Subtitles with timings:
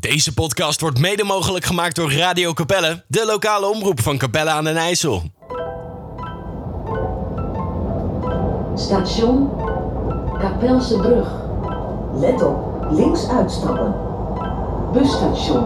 [0.00, 4.64] Deze podcast wordt mede mogelijk gemaakt door Radio Capelle, de lokale omroep van Capelle aan
[4.64, 5.22] den IJssel.
[8.74, 9.50] Station
[10.38, 11.28] Kapelse Brug.
[12.14, 13.94] Let op, links uitstappen.
[14.92, 15.64] Busstation.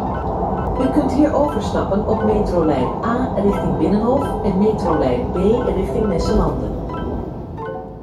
[0.81, 5.37] U kunt hier overstappen op metrolijn A richting Binnenhof en metrolijn B
[5.77, 6.71] richting Nesselanden.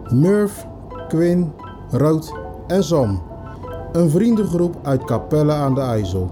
[0.10, 0.66] Murph,
[1.08, 1.54] Quinn,
[1.92, 2.34] Rood
[2.68, 3.27] en Sam.
[3.98, 6.32] Een vriendengroep uit Capelle aan de IJssel.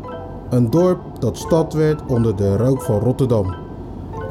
[0.49, 3.55] Een dorp dat stad werd onder de rook van Rotterdam.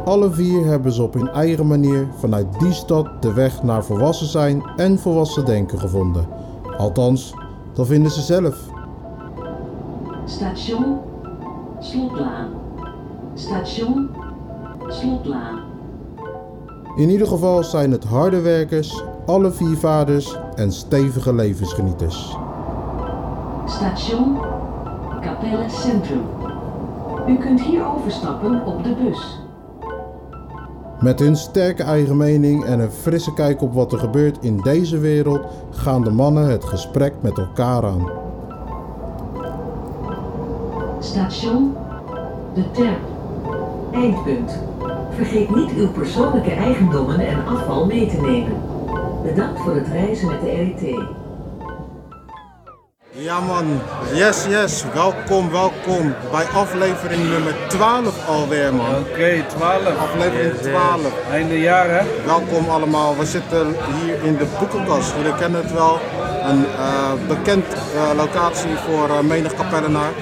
[0.04, 4.26] Alle vier hebben ze op hun eigen manier vanuit die stad de weg naar volwassen
[4.26, 6.26] zijn en volwassen denken gevonden.
[6.76, 7.34] Althans,
[7.72, 8.68] dat vinden ze zelf.
[10.24, 10.98] Station
[11.80, 12.48] Slotlaan.
[13.34, 14.10] Station
[14.88, 15.58] Slotlaan.
[16.96, 22.36] In ieder geval zijn het harde werkers, alle vier vaders en stevige levensgenieters.
[23.66, 24.38] Station
[25.20, 26.22] Capelle Centrum.
[27.28, 29.38] U kunt hier overstappen op de bus.
[31.00, 34.98] Met hun sterke eigen mening en een frisse kijk op wat er gebeurt in deze
[34.98, 38.10] wereld gaan de mannen het gesprek met elkaar aan.
[40.98, 41.76] Station
[42.54, 43.00] De Terp.
[43.92, 44.58] Eindpunt.
[45.10, 48.62] Vergeet niet uw persoonlijke eigendommen en afval mee te nemen.
[49.22, 50.98] Bedankt voor het reizen met de RIT.
[53.24, 53.80] Ja man,
[54.12, 58.94] yes yes, welkom welkom bij aflevering nummer 12 alweer man.
[58.94, 59.96] Oké, 12.
[59.98, 61.00] Aflevering 12.
[61.30, 62.24] Einde jaar hè?
[62.26, 65.12] Welkom allemaal, we zitten hier in de boekenkast.
[65.16, 66.00] Jullie kennen het wel,
[66.42, 70.12] een eh, bekend eh, locatie voor eh, menig kapellenaar.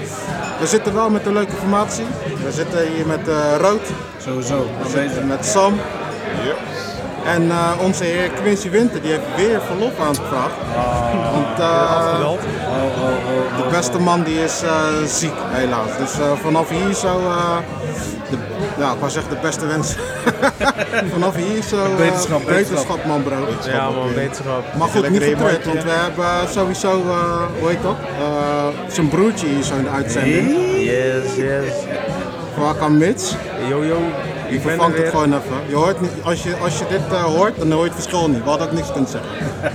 [0.61, 2.07] We zitten wel met een leuke formatie.
[2.45, 4.67] We zitten hier met eh, Rood, Sowieso.
[4.83, 5.75] we zitten met Sam.
[7.27, 10.55] En eh, onze heer Quincy Winter, die heeft weer verlof aangevraagd.
[11.33, 12.21] Want eh,
[12.73, 13.71] Oh, oh, oh, de oh.
[13.71, 14.71] beste man die is eh,
[15.07, 15.97] ziek helaas.
[15.99, 17.57] Dus eh, vanaf hier zo, eh,
[18.31, 18.37] de,
[18.79, 19.95] ja ik wou zeggen de beste wens.
[21.13, 22.45] vanaf hier zo eh, beterschap.
[22.47, 23.37] beterschap man bro.
[23.71, 24.65] Ja man, wetenschap.
[24.79, 27.97] Maar goed, niet getreurd, want we hebben sowieso, eh, hoe heet dat?
[28.21, 30.51] Eh, zijn broertje hier zo in de uitzending.
[30.77, 31.73] Yes, yes.
[32.59, 33.35] Vakan Mits.
[33.69, 33.97] Yo, yo.
[34.53, 35.57] Die Ik er vervangt het gewoon even.
[35.69, 38.29] Je hoort niet, als, je, als je dit eh, hoort, dan hoor je het verschil
[38.29, 38.43] niet.
[38.43, 39.31] We hadden ook niks kunnen zeggen.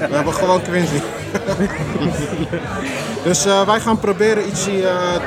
[0.10, 1.02] We hebben gewoon Quincy.
[3.28, 4.74] dus eh, wij gaan proberen iets eh,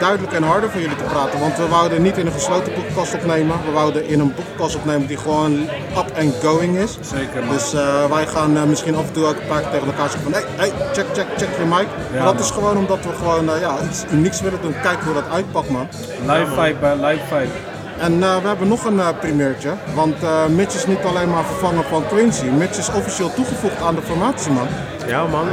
[0.00, 1.40] duidelijk en harder voor jullie te praten.
[1.40, 3.56] Want we wouden niet in een gesloten boekenkast opnemen.
[3.66, 5.52] We wouden in een boekenkast opnemen die gewoon
[5.96, 6.98] up and going is.
[7.00, 7.54] Zeker, man.
[7.54, 7.72] Dus
[8.10, 10.32] wij gaan misschien af en toe ook een paar keer tegen elkaar zeggen van...
[10.32, 11.86] Hey, hey, check, check, check je mic.
[12.12, 12.42] maar dat man.
[12.42, 14.74] is gewoon omdat we gewoon ja, iets unieks willen doen.
[14.82, 15.88] Kijken hoe dat uitpakt, man.
[16.26, 16.94] Live vibe, hè?
[16.94, 17.69] Live vibe.
[18.00, 21.44] En eh, we hebben nog een eh, primeurtje, want eh, Mitch is niet alleen maar
[21.44, 22.44] vervanger van Quincy.
[22.44, 24.66] Mitch is officieel toegevoegd aan de formatie, man.
[25.06, 25.46] Ja man.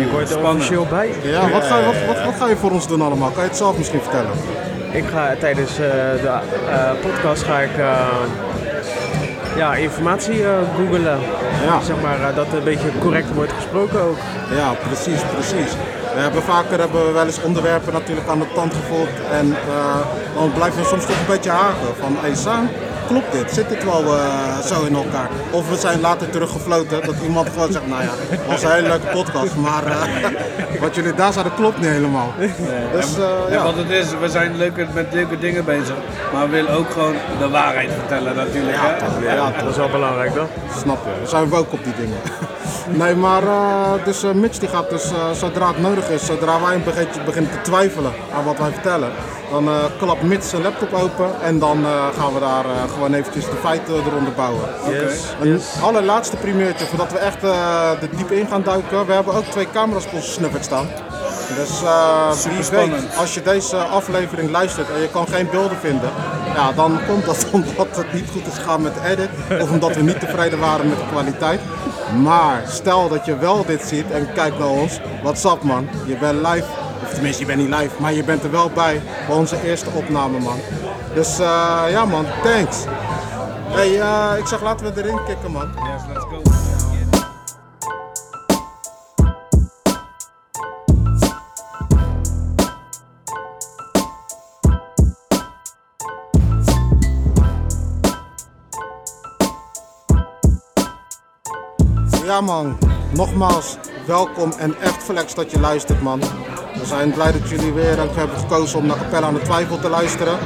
[0.00, 0.54] ik word er spannend.
[0.56, 1.10] officieel bij.
[1.22, 3.30] Ja, wat ga, je, wat, wat, wat ga je voor ons doen allemaal?
[3.30, 4.30] Kan je het zelf misschien vertellen?
[4.90, 5.76] Ik ga tijdens eh,
[6.22, 6.38] de
[6.68, 8.06] eh, podcast ga ik eh,
[9.56, 10.44] ja, informatie
[10.76, 11.18] googlen.
[11.64, 11.80] Ja.
[11.80, 14.16] Zeg maar eh, dat een beetje correct wordt gesproken ook.
[14.56, 15.72] Ja, precies, precies.
[16.14, 19.08] We hebben vaker hebben we wel eens onderwerpen natuurlijk aan de tand gevoeld.
[19.32, 19.96] En eh,
[20.34, 22.68] dan blijven we soms toch een beetje haken van, hé Sam,
[23.06, 23.52] klopt dit?
[23.52, 25.28] Zit dit wel eh, zo in elkaar?
[25.50, 28.88] Of we zijn later teruggefloten dat iemand gewoon zegt, nou ja, het was een hele
[28.88, 32.32] leuke podcast, maar eh, wat jullie daar zeiden klopt niet helemaal.
[32.92, 33.62] Dus eh, En ja.
[33.62, 35.94] wat het is, we zijn leuke, met leuke dingen bezig.
[36.32, 38.76] Maar we willen ook gewoon de waarheid vertellen natuurlijk.
[38.76, 38.98] Ja, hè?
[38.98, 40.48] toch, ja, Dat is wel belangrijk toch?
[40.78, 42.18] Snap je, we zijn ook op die dingen.
[42.88, 46.60] Nee, maar eh, dus eh, Mitch die gaat dus, eh, zodra het nodig is, zodra
[46.60, 49.10] wij een beetje beginnen te twijfelen aan wat wij vertellen,
[49.50, 49.68] dan
[49.98, 51.84] klapt Mitch zijn laptop open en dan
[52.18, 54.68] gaan we daar gewoon eventjes de feiten eronder bouwen.
[54.88, 55.22] Yes.
[55.40, 57.40] Een allerlaatste primeurtje, voordat we echt
[58.00, 59.06] de diep in gaan duiken.
[59.06, 60.86] We hebben ook twee camera's op onze snuffert staan.
[61.56, 61.88] Dus wie
[62.28, 63.16] weet, Superspannend.
[63.16, 66.10] als je deze aflevering luistert en je kan geen beelden vinden,
[66.54, 69.28] ja, dan komt dat omdat het niet goed is gegaan met edit
[69.60, 71.60] of omdat we niet tevreden waren met de kwaliteit.
[72.22, 76.16] Maar stel dat je wel dit ziet en kijkt naar ons, what's up man, je
[76.16, 76.66] bent live,
[77.02, 79.90] of tenminste je bent niet live, maar je bent er wel bij bij onze eerste
[79.94, 80.58] opname man.
[81.14, 82.76] Dus eh, ja man, thanks.
[83.68, 85.68] Hey, eh, ik zeg laten we erin kicken man.
[102.24, 102.78] Ja man,
[103.10, 103.76] nogmaals
[104.06, 106.20] welkom en echt flex dat je luistert man.
[106.74, 109.78] We zijn blij dat jullie weer ook hebben gekozen om naar Capella aan de Twijfel
[109.78, 110.38] te luisteren.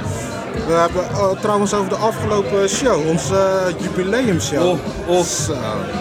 [0.66, 4.68] We hebben eh, trouwens over de afgelopen show, onze uh, jubileumshow.
[4.68, 5.22] Oh, oh.
[5.22, 5.54] Zo.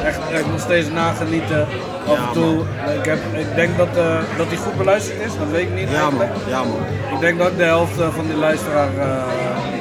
[0.04, 1.68] Echt, echt nog steeds nagenieten.
[2.08, 2.64] Af en toe,
[3.00, 5.90] ik, heb, ik denk dat, eh, dat die goed beluisterd is, dat weet ik niet
[5.90, 6.80] Ja man, ja man.
[7.14, 9.24] Ik denk dat ik de helft eh, van de luisteraar, eh,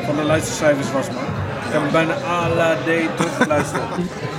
[0.07, 1.26] van de luistercijfers was, man.
[1.67, 3.83] Ik heb bijna à la D teruggeluisterd.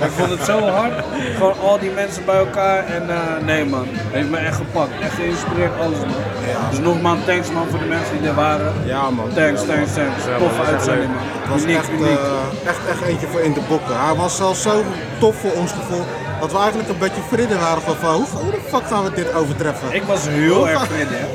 [0.06, 0.92] ik vond het zo hard,
[1.36, 5.14] gewoon al die mensen bij elkaar en eh, nee man, heeft me echt gepakt, echt
[5.14, 6.22] geïnspireerd, alles man.
[6.70, 8.72] Dus nogmaals thanks man voor de mensen die er waren.
[8.84, 9.28] Ja man.
[9.34, 10.22] Thanks, thanks, thanks.
[10.38, 11.22] Toffe uitzending man.
[11.40, 12.18] Het was Uniek, echt, uniek.
[12.18, 14.00] eh, echt, echt eentje voor in de boeken.
[14.04, 14.82] Hij was zelfs zo
[15.18, 16.04] tof voor ons gevoel
[16.40, 19.10] dat we eigenlijk een beetje vrede waren van van, hoe, hoe de fuck gaan we
[19.14, 19.94] dit overtreffen?
[19.94, 21.14] Ik was heel erg vrede.
[21.14, 21.26] hè.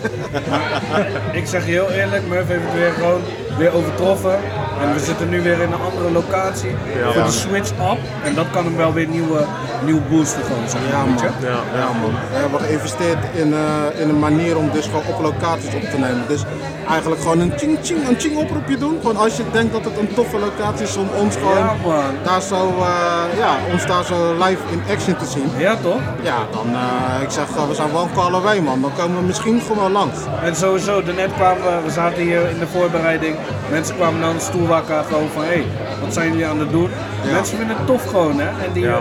[0.50, 3.22] Maar ik zeg je heel eerlijk, Murph heeft het weer gewoon
[3.58, 4.40] weer overtroffen.
[4.82, 6.76] En we zitten nu weer in een andere locatie
[7.14, 7.98] voor de switch up.
[8.24, 9.46] En dat kan hem wel weer nieuwe,
[9.86, 12.12] nieuw boosten gewoon, zeg maar, Ja man, ja, ja, man.
[12.32, 15.98] We hebben geïnvesteerd in, eh, in een manier om dus gewoon op locaties op te
[15.98, 16.24] nemen.
[16.28, 16.42] Dus
[16.90, 18.98] eigenlijk gewoon een ching ching, een ching oproepje doen.
[19.02, 21.76] Gewoon als je denkt dat het een toffe locatie is om ons gewoon Ja,
[22.24, 25.50] daar zo, eh, ja, ons daar zo live in action te zien.
[25.58, 26.02] Ja toch?
[26.22, 28.82] Ja, dan, eh, ik zeg, eh, we zijn wel een call away man.
[28.82, 30.18] Dan komen we misschien gewoon langs.
[30.44, 33.36] En sowieso, daarnet kwamen we, we zaten hier in de voorbereiding.
[33.70, 35.66] Mensen kwamen dan stoel wakker gewoon van hé, hey,
[36.02, 36.90] wat zijn jullie aan het doen?
[37.32, 38.48] Mensen vinden het tof gewoon hè.
[38.48, 39.00] En die, Ja,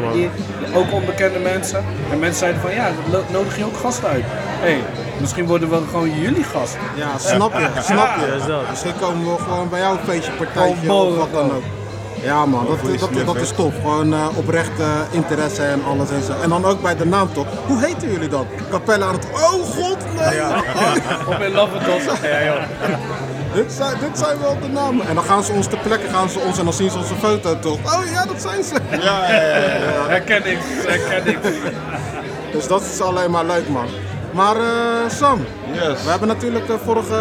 [0.74, 1.84] ook onbekende mensen.
[2.10, 2.90] En mensen zeiden van ja,
[3.30, 4.24] nodig je ook gasten uit?
[4.26, 4.84] Hé, hey,
[5.20, 6.80] misschien worden we gewoon jullie gasten.
[6.94, 8.26] Ja, snap je, snap je.
[8.26, 8.68] Ja, is dat.
[8.70, 11.62] Misschien komen we gewoon bij jou een feestje, partijtje of wat dan ook.
[12.22, 13.74] Ja man, dat, dat, dat, dat is tof.
[13.80, 16.32] Gewoon eh, oprechte interesse en alles en zo.
[16.42, 17.46] En dan ook bij de naam toch.
[17.66, 18.46] Hoe heten jullie dan?
[18.70, 19.26] Capelle aan het...
[19.32, 20.40] Oh god, nee!
[21.34, 22.20] Op in Laventos.
[22.22, 22.62] Ja, joh.
[23.54, 25.06] Dit, zijn, dit zijn wel de namen.
[25.06, 27.14] En dan gaan ze ons ter plekke gaan ze ons en dan zien ze onze
[27.14, 27.78] foto toch.
[27.98, 28.74] Oh ja, dat zijn ze.
[28.90, 29.56] Ja, ja, ja.
[29.56, 30.08] ja.
[30.14, 31.38] Herken ik, herken ik.
[32.52, 33.86] Dus dat is alleen maar leuk man.
[34.32, 36.02] Maar eh, Sam, Yes.
[36.04, 37.18] we hebben natuurlijk de vorige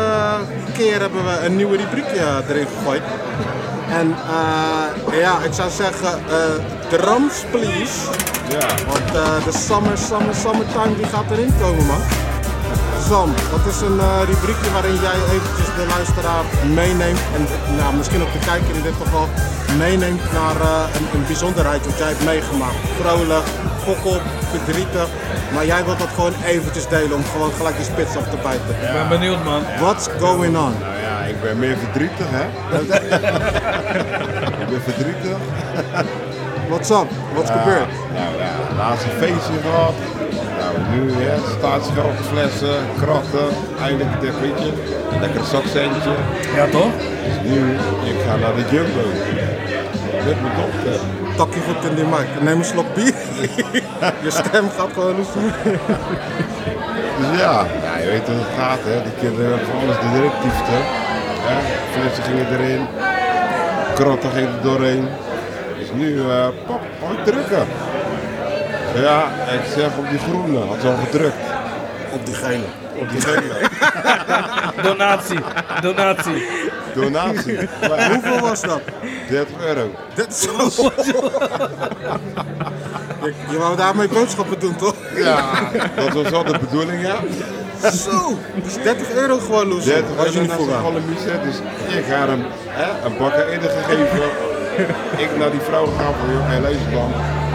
[0.78, 3.02] keer hebben we een nieuwe rubriekje erin gegooid.
[3.90, 8.00] En eh, ja, ik zou zeggen, eh drums please.
[8.50, 8.68] Ja.
[8.88, 12.02] Want eh, de summer, summer, summertime die gaat erin komen man.
[13.12, 16.44] Sam, dat is een eh, rubriekje waarin jij eventjes de luisteraar
[16.80, 17.22] meeneemt.
[17.36, 17.44] En
[17.80, 19.28] nou, misschien ook de kijker in dit geval
[19.78, 22.80] meeneemt naar eh, een, een bijzonderheid wat jij hebt meegemaakt.
[23.00, 23.48] Vrolijk,
[23.86, 24.18] fokkel,
[24.54, 25.08] verdrietig.
[25.54, 28.74] Maar jij wilt dat gewoon eventjes delen om gewoon gelijk die spits af te bijten.
[28.88, 29.62] Ik ben benieuwd man.
[29.80, 30.74] What's going on?
[30.86, 32.46] Nou ja, ik ben meer verdrietig, hè?
[34.64, 35.38] ik ben verdrietig.
[36.70, 37.10] What's up?
[37.34, 37.92] What's Ja, gebeurd?
[38.20, 39.94] Nou ja, laatste feestje gehad.
[40.94, 43.48] Nu hè, staatsgeld, flessen, kratten,
[43.82, 44.72] eindelijk dit weet je,
[45.12, 46.14] een lekker zakcentje.
[46.56, 46.92] Ja toch?
[47.26, 47.60] Dus nu,
[48.12, 49.06] ik ga naar de Jumbo.
[50.26, 51.00] Met mijn dochter.
[51.38, 52.28] Tak je goed in die mic.
[52.42, 53.14] Neem een slok bier.
[54.26, 55.28] je stem gaat gewoon los.
[57.18, 59.02] Dus ja, ja, je weet hoe het gaat hè.
[59.04, 60.76] Die kinderen hebben voor alles de directiefste.
[61.48, 61.58] Hè?
[61.94, 62.88] Flessen gingen erin,
[63.96, 65.08] kratten gingen er doorheen.
[65.80, 67.66] Dus nu, eh pap, pak drukken.
[68.96, 69.24] Ja,
[69.54, 71.36] ik zeg op die groene, had ze al gedrukt.
[72.14, 72.64] Op die gele.
[72.96, 73.70] Op die gele.
[74.90, 75.40] Donatie,
[75.82, 76.46] donatie.
[76.94, 77.58] Donatie.
[77.90, 78.82] Maar Hoeveel was dat?
[79.30, 79.90] 30 euro.
[80.16, 80.92] Dit is zo.
[83.22, 84.96] je, je wou daarmee boodschappen doen, toch?
[85.16, 85.44] Ja,
[85.96, 87.16] dat was wel de bedoeling, ja.
[87.92, 88.38] Zo.
[88.64, 89.84] Dus 30 euro gewoon loes.
[89.84, 90.84] 30 Was je euro voor zijn gaan.
[90.86, 91.56] galamise, dus
[91.98, 94.20] ik ga hem hè, een bakker eerder gegeven.
[95.24, 97.12] ik naar die vrouw gaan van, joh, luister dan,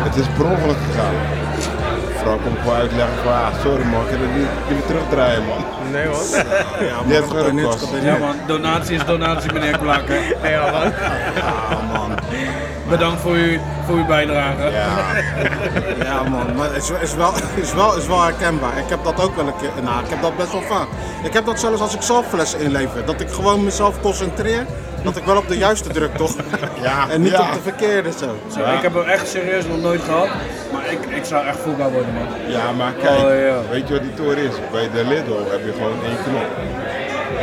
[0.09, 1.15] het is per ongeluk gegaan.
[2.07, 4.37] De vrouw komt gewoon uitleggen van, ah, sorry man, ik kan het
[4.69, 5.65] niet, terugdraaien man.
[5.91, 6.45] Nee, wat?
[6.89, 7.85] Ja, maar 30 euro gedoneerd, kost.
[7.85, 8.19] gedoneerd.
[8.19, 10.21] Ja man, donatie is donatie meneer Klakker.
[10.55, 10.93] Ja, man.
[11.37, 12.15] Ja, man.
[12.89, 14.63] Bedankt voor, uw, voor uw bijdrage.
[14.63, 14.89] Ja,
[16.05, 16.55] Ja, man.
[16.57, 18.79] Maar het is, is, wel, is, wel, is wel herkenbaar.
[18.79, 19.71] Ik heb dat ook wel een keer.
[19.83, 20.87] Nou, ik heb dat best wel vaak.
[21.23, 23.05] Ik heb dat zelfs als ik zelf flessen inlever.
[23.05, 24.67] Dat ik gewoon mezelf concentreer.
[25.07, 26.35] Dat ik wel op de juiste druk, toch?
[26.83, 27.41] Ja, En niet ja.
[27.41, 28.37] op de verkeerde zo.
[28.55, 30.29] Zo, Ik heb hem echt serieus nog nooit gehad.
[30.73, 32.27] Maar ik, ik zou echt voetbal worden man.
[32.51, 33.59] ja, maar kijk, Oh, ja.
[33.71, 34.55] weet je wat die toren is?
[34.73, 36.47] Bij de Lidl heb je gewoon één knop.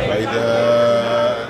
[0.06, 0.46] Bij de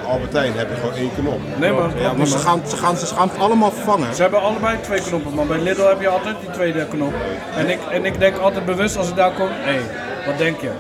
[0.07, 1.39] Albertijn heb je gewoon één knop.
[1.57, 4.15] Nee man, Ja, maar ze gaan, ze, gaan, ze gaan het allemaal vangen.
[4.15, 7.13] Ze hebben allebei twee knoppen, maar bij Lidl heb je altijd die tweede knop.
[7.57, 9.79] En ik, en ik denk altijd bewust als ik daar kom, hé,
[10.27, 10.71] wat denk je?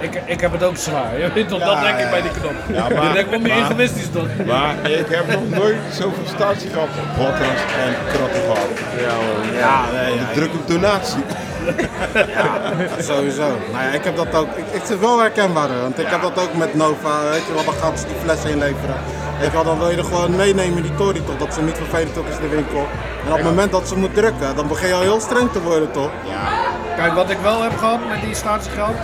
[0.00, 1.18] Ik, ik heb het ook zwaar.
[1.18, 2.10] Je weet toch, dat Ja, denk ik ja.
[2.10, 2.52] bij die knop.
[2.72, 4.26] Ja, maar- ik denk, wat meer egoïstisch toch?
[4.46, 6.88] Maar ik heb nog nooit zoveel statie gehad
[7.84, 8.68] en kratten gehad.
[9.00, 9.56] Ja, man.
[9.58, 11.22] Ja, nee, ja, Druk op donatie.
[12.98, 13.48] sowieso.
[13.72, 14.48] Nou ja, ik heb dat ook.
[14.56, 17.22] Ik, ik vind het wel herkenbaar, want ik heb dat ook met Nova.
[17.30, 18.94] Weet je wel, dan gaan ze die flessen inleveren.
[19.40, 21.76] Je wel, dan wil je er gewoon meenemen in die tory toch, dat ze niet
[21.76, 22.86] vervelend ook is in de winkel.
[23.26, 25.60] En op het moment dat ze moet drukken, dan begin je al heel streng te
[25.62, 26.10] worden, toch?
[26.96, 28.96] Kijk, wat ik wel heb gehad met die statiegeld,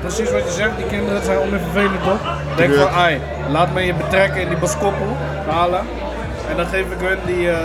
[0.00, 2.18] precies wat je zegt, die kinderen zijn onvervelend toch?
[2.56, 5.16] Denk van, ai, laat me je betrekken in die baskoppel
[5.50, 5.80] halen.
[6.50, 7.56] En dan geef ik hun die, eh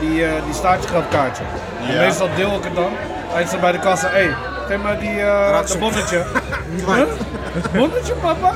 [0.00, 1.42] die, eh die statiegeldkaartje.
[1.88, 2.90] En meestal deel ik het dan.
[3.34, 6.22] Uit ze bij de kassa, hé, mij die eh Raak de ze- bonnetje.
[6.84, 7.08] Kwijt.
[7.72, 8.52] Bonnetje, papa?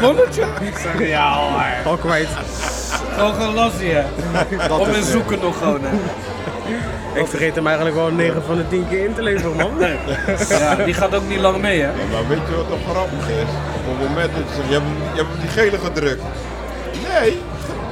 [0.00, 0.42] Bonnetje?
[0.60, 1.62] Ik zeg, ja hoor.
[1.92, 2.28] Al kwijt.
[3.16, 4.04] Gewoon gelost hier.
[4.68, 5.88] Dat Om in zoeken nog gewoon, hè.
[7.14, 9.70] Ik vergeet hem eigenlijk wel 9 van de 10 keer in te leveren, man.
[10.48, 11.90] Ja, die gaat ook niet lang mee, hè.
[12.12, 13.50] Maar weet je wat toch grappig is?
[13.88, 16.22] Op het moment dat je zegt, je hebt, je hebt die gele gedrukt.
[17.12, 17.38] Nee,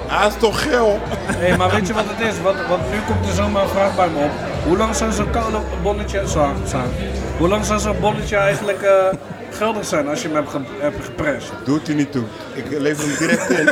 [0.07, 0.99] hij is toch geel?
[1.37, 2.41] Hé, maar weet je wat het is?
[2.41, 4.31] Want, want nu komt er zomaar een vraag bij me op.
[4.67, 6.55] Hoe lang zou zo'n koude bonnetje staan?
[7.39, 8.93] Hoe lang zou zo'n bonnetje eigenlijk eh,
[9.51, 11.53] geldig zijn als je hem hebt, ge hebt geprest?
[11.65, 12.25] Doet hij niet toe.
[12.53, 13.69] Ik lever hem direct in.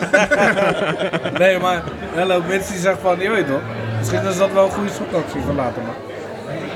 [1.43, 1.83] Nee, maar
[2.15, 3.61] hello, mensen die zeggen van, je weet toch?
[4.03, 5.95] Misschien is dat wel een goede zoekactie van later, man.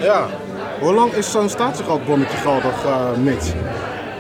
[0.01, 0.27] Ja.
[0.81, 3.53] Hoe lang is zo'n statiegeldbonnetje geldig, eh Mitch?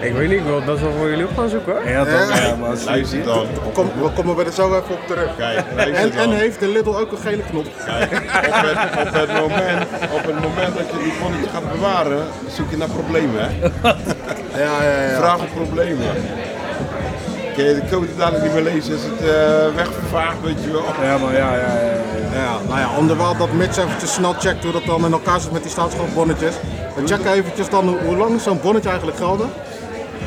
[0.00, 1.72] Ik weet niet, ik wil dat wel voor jullie op gaan zoeken.
[1.72, 1.88] hoor.
[1.88, 2.38] Ja, toch?
[2.38, 3.46] Ja, maar Luister dan.
[3.72, 5.36] Kom, we komen er zo even op terug.
[5.36, 6.18] Kijk, En, dan.
[6.18, 7.66] en heeft de Lidl ook een gele knop?
[7.84, 9.82] Kijk, op het, op, het moment,
[10.12, 13.40] op het moment dat je die bonnetje gaat bewaren, zoek je naar problemen.
[13.40, 13.48] Hè?
[14.62, 15.16] Ja, ja, ja.
[15.16, 16.06] Vraag om problemen.
[17.56, 20.84] Kun je de code dadelijk niet meer lezen, is het eh, wegvervaagd, weet je wel.
[21.02, 21.82] Ja, maar ja, ja, ja.
[21.84, 22.06] ja.
[22.42, 25.52] Ja, nou ja, onderwijl dat Mitch eventjes snel checkt hoe dat dan in elkaar zit
[25.52, 26.54] met die staatsgeldbonnetjes.
[26.96, 29.46] We checken eventjes dan hoe, hoe lang is zo'n bonnetje eigenlijk geldig.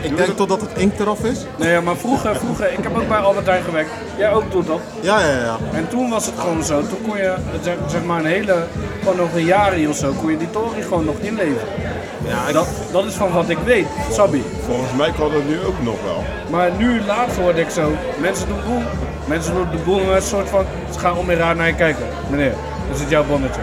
[0.01, 1.45] Ik denk totdat het inkt eraf is.
[1.55, 3.89] Nee, maar vroeger, vroeger, ik heb ook bij Albert Heijn gewerkt.
[4.17, 4.79] Jij ook doet dat.
[5.01, 5.57] Ja, ja, ja.
[5.73, 6.81] En toen was het gewoon zo.
[6.81, 8.63] Toen kon je, zeg, zeg maar, een hele,
[8.99, 11.67] gewoon nog een jaar of zo, kon je die toren gewoon nog inleveren.
[12.25, 14.43] Ja, dat, dat is van wat ik weet, Sabi.
[14.65, 16.23] Volgens mij kan dat nu ook nog wel.
[16.49, 18.81] Maar nu laatst hoorde ik zo, mensen doen boel.
[19.25, 21.75] Mensen doen de boel met een soort van, ze gaan om en raar naar je
[21.75, 22.03] kijken.
[22.29, 22.53] Meneer,
[22.93, 23.61] is het jouw bonnetje?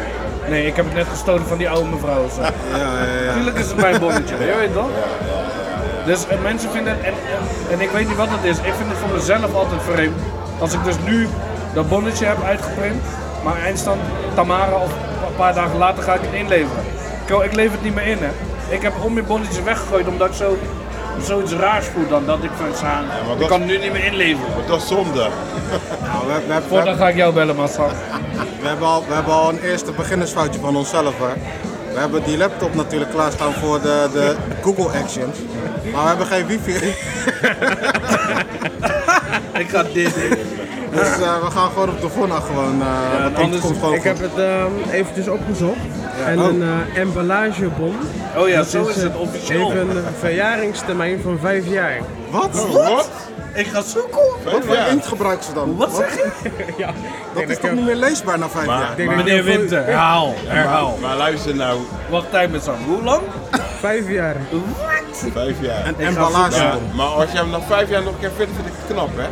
[0.49, 2.43] Nee, ik heb het net gestolen van die oude mevrouw of zo.
[2.43, 3.33] Ja, ja, ja.
[3.33, 4.89] Tuurlijk is het mijn bonnetje, je weet toch?
[6.05, 8.75] Dus eh, mensen vinden het, en, en, en ik weet niet wat het is, ik
[8.79, 10.21] vind het voor mezelf altijd vreemd.
[10.59, 11.29] Als ik dus nu
[11.75, 13.03] dat bonnetje heb uitgeprint,
[13.45, 14.01] maar eindstand
[14.35, 14.91] Tamara of
[15.29, 16.85] een paar dagen later ga ik het inleveren.
[17.27, 18.31] Ik, ik lever het niet meer in hè.
[18.69, 20.57] Ik heb om mijn bonnetjes weggegooid omdat ik zo,
[21.23, 23.05] zoiets raars voel dan dat ik van staan.
[23.33, 24.51] ik dat- kan nu niet meer inleveren.
[24.57, 25.19] Maar dat is zonde.
[25.19, 27.87] Nou, we, we, we, Voortaan ga ik jou bellen, Massa.
[28.61, 31.15] we hebben al, we hebben al een eerste beginnersfoutje van onszelf.
[31.19, 31.33] Hè.
[31.93, 35.37] We hebben die laptop natuurlijk klaarstaan voor de, de Google Actions.
[35.93, 36.73] Maar we hebben geen wifi.
[39.63, 40.39] Ik ga dit doen.
[40.91, 42.83] Dus eh, we gaan gewoon op de Vonna gewoon.
[42.83, 45.77] eh want anders- komt gewoon Ik heb het ehm, eventjes opgezocht.
[46.27, 46.47] En Oh.
[46.47, 47.95] een eh, emballagebon.
[48.37, 49.71] Oh ja, Dat zo is eh, het officieel.
[49.71, 51.99] Heeft een verjaringstermijn van 5 jaar.
[52.31, 52.67] Wat?
[52.73, 53.11] Wat?
[53.55, 54.21] Ik ga zoeken.
[54.45, 54.87] Wat voor Ja.
[54.87, 55.77] inkt gebruiken ze dan?
[55.77, 56.29] Wat zeg je?
[56.83, 56.91] ja.
[57.35, 59.17] Dat is toch niet meer leesbaar na vijf Maar- jaar?
[59.17, 60.99] Meneer Winter, herhaal, herhaal.
[61.01, 61.81] Maar luister nou,
[62.11, 62.75] Wacht tijd met Sam.
[62.87, 63.23] Hoe lang?
[63.81, 64.37] Vijf jaar.
[65.33, 65.87] vijf jaar.
[65.87, 66.63] Een emballage.
[66.63, 68.95] Ja, maar als je hem nog vijf jaar nog een keer vindt, vind ik het
[68.97, 69.27] knap, hè?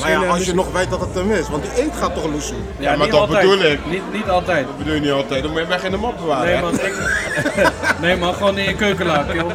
[0.00, 2.24] Maar ja, als je nog weet dat het hem is, want die inkt gaat toch
[2.26, 2.56] loesoe.
[2.78, 3.40] Ja, maar niet dat altijd.
[3.50, 3.78] bedoel ik.
[3.86, 4.66] Niet, niet altijd.
[4.66, 6.46] Dat bedoel je niet altijd, dan moet je weg in de map bewaren.
[6.52, 6.94] Nee man, ik...
[8.02, 9.50] nee man, gewoon in je keukenlaar, joh.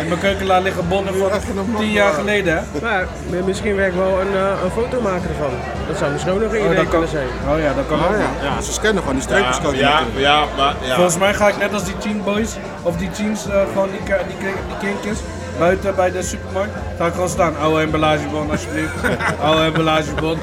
[0.00, 2.14] In mijn keukenlaar liggen bonnen van tien jaar bewaren.
[2.14, 2.80] geleden, hè?
[2.82, 5.50] Maar mi- misschien werkt wel een, eh, een foto maken ervan.
[5.88, 7.26] Dat zou misschien ook nog een Oh, idee kan, kunnen zijn.
[7.48, 8.10] oh ja, dat kan ook.
[8.10, 10.94] Oh ja, ja, ze scannen gewoon die ja, streepjescode ja, ja, maar ja.
[10.94, 14.00] Volgens mij ga ik net als die teen boys, of die teens, eh, gewoon die,
[14.04, 15.18] die, die kindjes,
[15.58, 17.56] buiten bij de supermarkt, ga ik gewoon staan.
[17.56, 18.92] Oude emballagebon, alsjeblieft.
[19.44, 20.38] Oude emballagebon.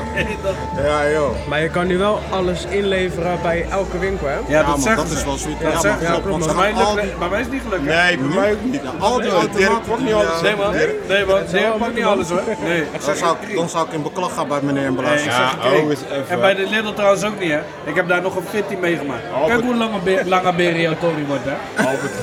[0.84, 1.48] Ja, joh.
[1.48, 4.34] Maar je kan nu wel alles inleveren bij elke winkel, hè?
[4.34, 5.18] ja, Ja, dat man, zeggen dat ze.
[5.18, 5.62] is wel zoiets.
[5.62, 6.22] Dat zeggen maar ze.
[6.22, 8.04] klopt, bij, mij al die- bij mij is het niet gelukt, hè?
[8.04, 8.82] Nee, bij mij ook niet.
[9.00, 10.42] al die automaten pakt niet alles.
[10.42, 10.72] Nee man,
[11.08, 12.42] nee man, Dirk pakt niet alles hoor.
[12.63, 15.24] Nee, Dan zou, ik, dan zou ik in beklag gaan bij meneer Nee, Emballage.
[15.24, 16.32] ik zeg oh.
[16.32, 17.60] En bij de Lidl trouwens ook niet, hè?
[17.84, 19.22] Ik heb daar nog een fitty meegemaakt.
[19.48, 21.84] Kijk hoe lange, lange Tony wordt, hè?
[21.86, 22.13] Albert,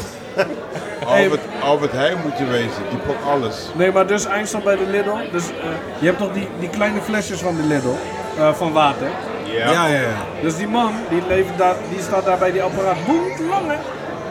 [1.07, 3.69] Albert, Albert Heijn moet je wezen, die pakt alles.
[3.75, 5.17] Nee, maar dus eindstand bij de Lidl.
[5.33, 5.55] Dus eh,
[5.99, 7.95] je hebt toch die, die kleine flesjes van de Lidl,
[8.39, 9.09] eh, van water.
[9.45, 10.01] Ja, ja, ja.
[10.43, 13.07] Dus die man, die, levert daar, die staat daar bij die apparaat.
[13.07, 13.77] Boeit lang, hè?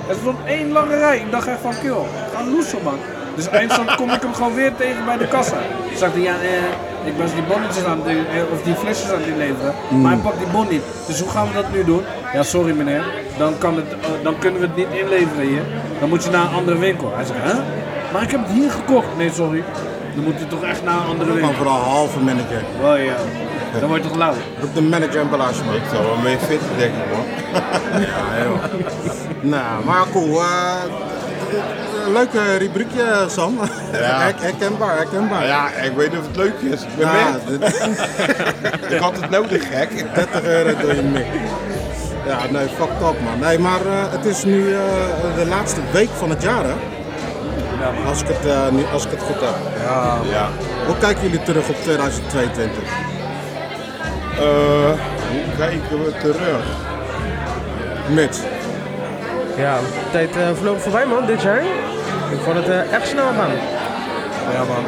[0.10, 1.18] Er stond één lange rij.
[1.18, 2.04] Ik dacht echt van, kill,
[2.36, 3.00] ga loesen, man.
[3.36, 5.58] Dus eindstand kom ik hem gewoon weer tegen bij de kassa.
[5.96, 9.20] Zag hij, ja, eh, ik was die bonnetjes aan het, eh, of die flesjes aan
[9.20, 9.74] het inleveren.
[10.02, 10.82] Maar hij pakt die bon niet.
[11.08, 12.02] Dus hoe gaan we dat nu doen?
[12.34, 13.04] Ja, sorry meneer.
[13.38, 15.62] Dan, kan het, eh, dan kunnen we het niet inleveren hier.
[16.00, 17.12] Dan moet je naar een andere winkel.
[17.16, 17.54] Hij zegt, hè?
[18.14, 19.08] Maar ik heb het hier gekocht.
[19.18, 19.64] Nee, sorry.
[20.16, 21.54] Dan moet je toch echt naar een andere winkel.
[21.54, 22.62] vooral halve manager.
[22.84, 23.16] Oh ja.
[23.80, 24.34] Dan word je toch lauw.
[24.62, 25.76] Roep de manager Emballage man.
[25.76, 27.26] Ik zou wel mee fit denk ik man.
[29.42, 30.40] Nou, maar cool.
[30.40, 30.84] eh,
[32.14, 33.60] leuke rubriekje, Sam.
[33.92, 34.20] Ja.
[34.24, 35.46] Her- herkenbaar, herkenbaar.
[35.46, 36.82] Ja, ik weet niet of het leuk is.
[36.82, 37.14] Ik ben Ja,
[37.48, 37.58] mee.
[37.58, 39.90] dit- Ik had het nodig gek.
[40.16, 41.26] 30 euro door je mik.
[42.26, 43.40] Ja, nee, fucked up man.
[43.40, 44.80] Nee, maar eh, het is nu eh,
[45.36, 46.74] de laatste week van het jaar, hè?
[48.08, 49.56] Als ik het, eh, nu, als ik het goed heb.
[50.32, 50.48] Ja.
[50.86, 52.84] Hoe kijken jullie terug op 2022?
[54.32, 54.40] Eh,
[55.32, 56.66] hoe kijken we terug?
[58.10, 58.40] Mitch.
[59.58, 61.62] Ja, de tijd uh, vloog voorbij man, dit jaar.
[62.32, 63.52] Ik vond het uh, echt snel gaan.
[64.54, 64.84] Ja man.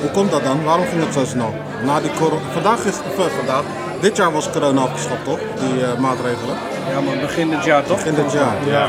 [0.00, 0.64] Hoe komt dat dan?
[0.64, 1.54] Waarom ging het zo snel?
[1.84, 3.62] Na die cor- vandaag is of, uh, vandaag.
[4.00, 5.38] Dit jaar was corona afgeschaft, toch?
[5.60, 6.56] Die uh, maatregelen.
[6.92, 7.96] Ja man, begin dit jaar toch?
[7.96, 8.54] Begin dit jaar.
[8.66, 8.86] Ja,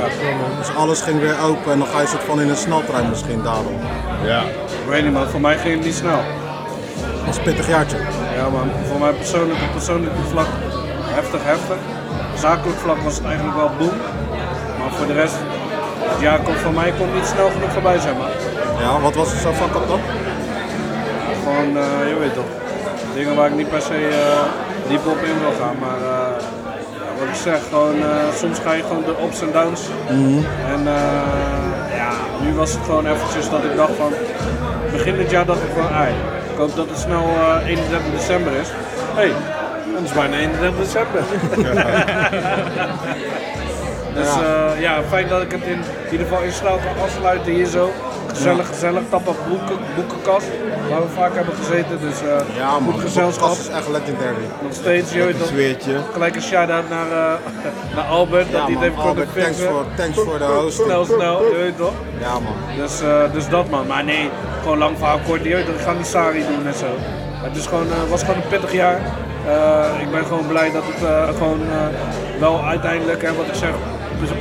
[0.60, 3.42] Dus alles ging weer open en dan ga je soort van in een sneltrein misschien
[3.44, 3.78] daarom.
[4.24, 4.42] Ja.
[4.84, 6.20] Ik weet niet man, voor mij ging het niet snel.
[7.26, 7.98] Dat is een pittig jaartje.
[8.38, 10.48] Ja man, voor mij persoonlijk op persoonlijk vlak
[11.18, 11.78] heftig, heftig.
[12.40, 13.94] Zakelijk vlak was het eigenlijk wel boom.
[14.98, 15.36] Voor de rest,
[16.12, 18.32] het jaar komt voor mij komt niet snel genoeg voorbij zeg maar.
[18.80, 20.00] Ja, wat was het zo fuck up dan?
[21.44, 22.46] Gewoon, uh, je weet toch,
[23.14, 24.16] dingen waar ik niet per se uh,
[24.90, 25.76] diep op in wil gaan.
[25.80, 26.30] Maar uh,
[27.20, 27.96] wat ik zeg, gewoon,
[28.36, 29.82] soms ga je gewoon de ups en downs.
[30.10, 30.46] Mm -hmm.
[30.74, 30.84] En
[31.96, 32.12] ja,
[32.42, 34.14] nu was het gewoon eventjes dat ik dacht van,
[34.92, 36.14] begin dit jaar dacht ik van, ai,
[36.52, 37.26] ik hoop dat het snel
[37.66, 38.68] 31 december is.
[39.16, 39.32] Hé, hey,
[39.96, 41.24] het is bijna 31 december.
[44.16, 44.74] dus ja.
[44.80, 45.80] ja, fijn dat ik het in
[46.12, 47.92] ieder geval in snel kan afsluiten hier zo.
[48.36, 49.02] Gezellig, gezellig.
[49.10, 50.48] Tap op boeken, boekenkast.
[50.90, 52.00] Waar we vaak hebben gezeten.
[52.00, 53.52] Dus uh, ja, man, goed gezelschap.
[53.52, 54.46] is echt legendary.
[54.62, 55.14] Nog steeds.
[55.14, 56.00] Je weet zweertje.
[56.14, 57.34] Gelijk een shout-out naar, uh,
[57.96, 58.48] naar Albert.
[58.48, 60.88] Ja, dat hij het heeft kunnen thanks voor, thanks voor de hosting.
[60.88, 61.44] Snel, snel.
[61.46, 61.94] Je weet toch?
[62.20, 62.56] Ja, man.
[62.78, 63.88] Dus, uh, dus dat, man.
[63.88, 64.30] Maar nee,
[64.62, 65.44] gewoon lang verhaal kort.
[65.44, 66.88] Je weet toch, ik ga niet Sari doen en zo.
[67.44, 69.02] Het is gewoon, was gewoon een pittig jaar.
[70.02, 71.60] ik ben gewoon blij dat het gewoon
[72.40, 73.70] wel uiteindelijk, hè, wat ik zeg,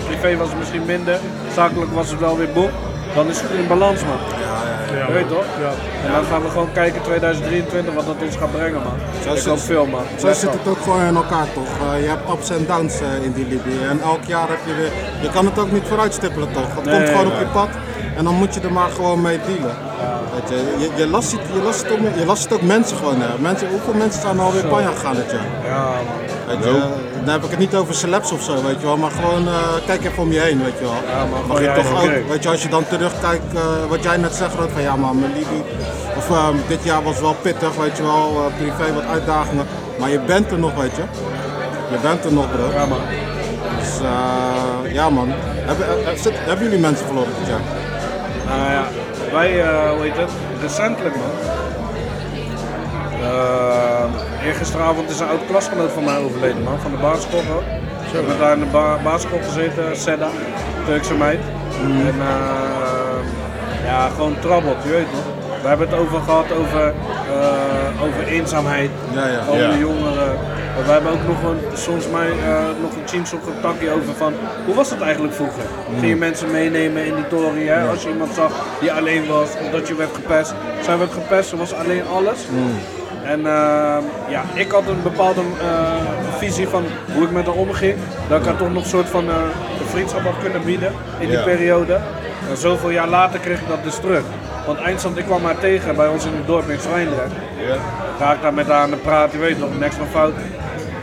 [0.07, 1.19] privé was het misschien minder.
[1.55, 2.71] Zakelijk was het wel weer boek
[3.15, 4.19] dan is het in balans, man.
[4.41, 4.57] Ja,
[4.91, 5.07] ja, ja.
[5.07, 5.45] Je weet toch?
[5.61, 5.73] Ja.
[6.07, 8.99] En dan gaan we gewoon kijken 2023 wat dat ons gaat brengen, man.
[9.25, 10.05] Zo ik hoop veel, man.
[10.19, 11.73] Zo zit het ook gewoon in elkaar, toch?
[11.83, 13.79] Uh, je hebt ups en downs uh, in die Libië.
[13.91, 14.93] En elk jaar heb je weer...
[15.23, 16.75] Je kan het ook niet vooruitstippelen, toch?
[16.75, 17.69] Het nee, komt gewoon op je pad.
[18.17, 19.77] En dan moet je er maar gewoon mee dealen.
[20.01, 20.21] Ja.
[20.35, 22.97] Weet je, je, je, last het, je, last het ook, je last het ook mensen
[22.97, 23.21] gewoon.
[23.21, 23.39] Hè.
[23.39, 25.47] Mensen, hoeveel mensen zijn er alweer panja gegaan dit jaar?
[25.65, 26.17] Ja, man.
[26.47, 28.97] Weet je, dan heb ik het niet over celebs of zo, weet je wel.
[28.97, 30.93] Maar gewoon uh, kijk even om je heen, weet je wel.
[30.93, 34.17] Ja, maar Mag je toch ook, weet je, als je dan terugkijkt, uh, wat jij
[34.17, 35.63] net zegt, van ja man, mijn Libi.
[36.17, 38.53] Of uh, dit jaar was wel pittig, weet je wel.
[38.59, 39.67] privé wat uitdagingen.
[39.99, 41.03] Maar je bent er nog, weet je.
[41.91, 42.71] Je bent er nog, bro.
[42.73, 43.01] Ja, man.
[43.79, 43.99] Dus
[44.93, 45.29] ja, man.
[45.31, 45.87] Hebben,
[46.31, 47.61] hebben jullie mensen verloren dit jaar?
[48.47, 48.85] Nou ja,
[49.33, 49.51] wij,
[49.95, 51.31] hoe heet het, recentelijk man.
[54.45, 57.41] Uh, eergisteravond is een oud klasgenoot van mij overleden, man, van de basisschool.
[57.41, 60.29] Ik heb daar in de ba basisschool gezeten, Sedda,
[60.87, 61.41] Turkse meid.
[61.83, 62.01] Mm.
[62.01, 65.61] En uh, ja, gewoon trabbelt, je weet toch.
[65.63, 66.95] We hebben het over gehad over,
[67.31, 69.41] uh, over eenzaamheid, ja, ja.
[69.49, 69.77] over ja.
[69.77, 70.39] jongeren.
[70.85, 72.29] We hebben ook nog een, soms mij,
[72.81, 74.33] nog een teams op een takje over van
[74.67, 75.63] hoe was het eigenlijk vroeger?
[75.89, 75.99] Mm.
[75.99, 77.89] Ging je mensen meenemen in die toren, hè?
[77.89, 80.55] als je iemand zag die alleen was of dat je werd gepest.
[80.83, 82.39] Zij werd gepest, was alleen alles.
[82.51, 82.79] Mm.
[83.25, 83.97] En uh,
[84.29, 85.67] ja, ik had een bepaalde uh,
[86.39, 86.85] visie van
[87.15, 87.95] hoe ik met haar omging.
[88.29, 89.35] Dat ik haar toch nog een soort van uh,
[89.81, 91.45] een vriendschap had kunnen bieden in die Ja.
[91.45, 92.01] periode.
[92.51, 94.23] En zoveel jaar later kreeg ik dat dus terug.
[94.67, 97.31] Want eindstand, ik kwam haar tegen bij ons in het dorp in Zwijndrecht.
[97.69, 97.77] Ja.
[98.19, 100.33] Ga ik daar met haar aan de praat, je weet toch, niks van fout.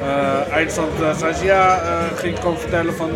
[0.02, 1.80] Uh, eindstand zei ze ja,
[2.16, 3.10] ging ik gewoon vertellen van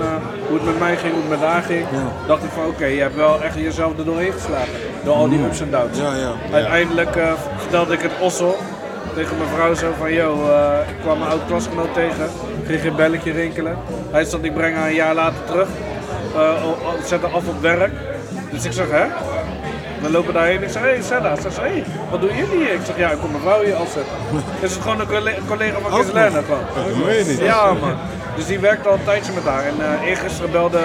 [0.48, 1.86] hoe het met mij ging, hoe het met haar ging.
[1.92, 2.28] Ja.
[2.28, 4.70] Dacht ik van oké, je hebt wel echt jezelf er doorheen geslagen.
[5.04, 5.98] Door al die ups en downs.
[5.98, 6.32] Ja.
[6.54, 7.18] Uiteindelijk
[7.58, 8.58] vertelde ik het Ossel
[9.14, 10.34] tegen mijn vrouw zo van yo,
[10.90, 12.30] ik kwam mijn oud klasgenoot tegen.
[12.66, 13.78] Ging geen belletje rinkelen.
[14.12, 15.68] Hij zat, ik breng haar een jaar later terug.
[17.06, 17.92] zet haar af op werk.
[18.52, 19.06] Dus ik zeg hè?
[20.02, 20.64] We lopen daarheen.
[20.64, 21.36] Ik zeg, hé hey, Senna.
[21.36, 22.74] Ze zegt, hé, hey, wat doen jullie hier?
[22.74, 24.14] Ik zeg, ja, ik kom mijn vrouw hier afzetten.
[24.62, 25.08] Is het gewoon een
[25.48, 26.64] collega, van Gislaine gewoon.
[26.76, 27.40] Dat meen je niet.
[27.40, 27.98] Ja, man.
[28.36, 29.66] Dus die werkte al een tijdje met haar.
[29.66, 30.82] En uh, eergisteren belde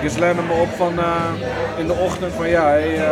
[0.00, 3.04] Gislaine me op van, uh, in de ochtend van, ja, hey, uh,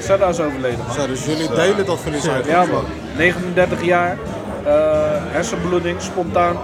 [0.00, 0.94] Senna is overleden, man.
[0.94, 2.46] Zo, dus jullie delen dat verlies uit?
[2.46, 2.84] Ja, man.
[3.16, 4.16] 39 jaar,
[5.30, 6.56] hersenbloeding, spontaan.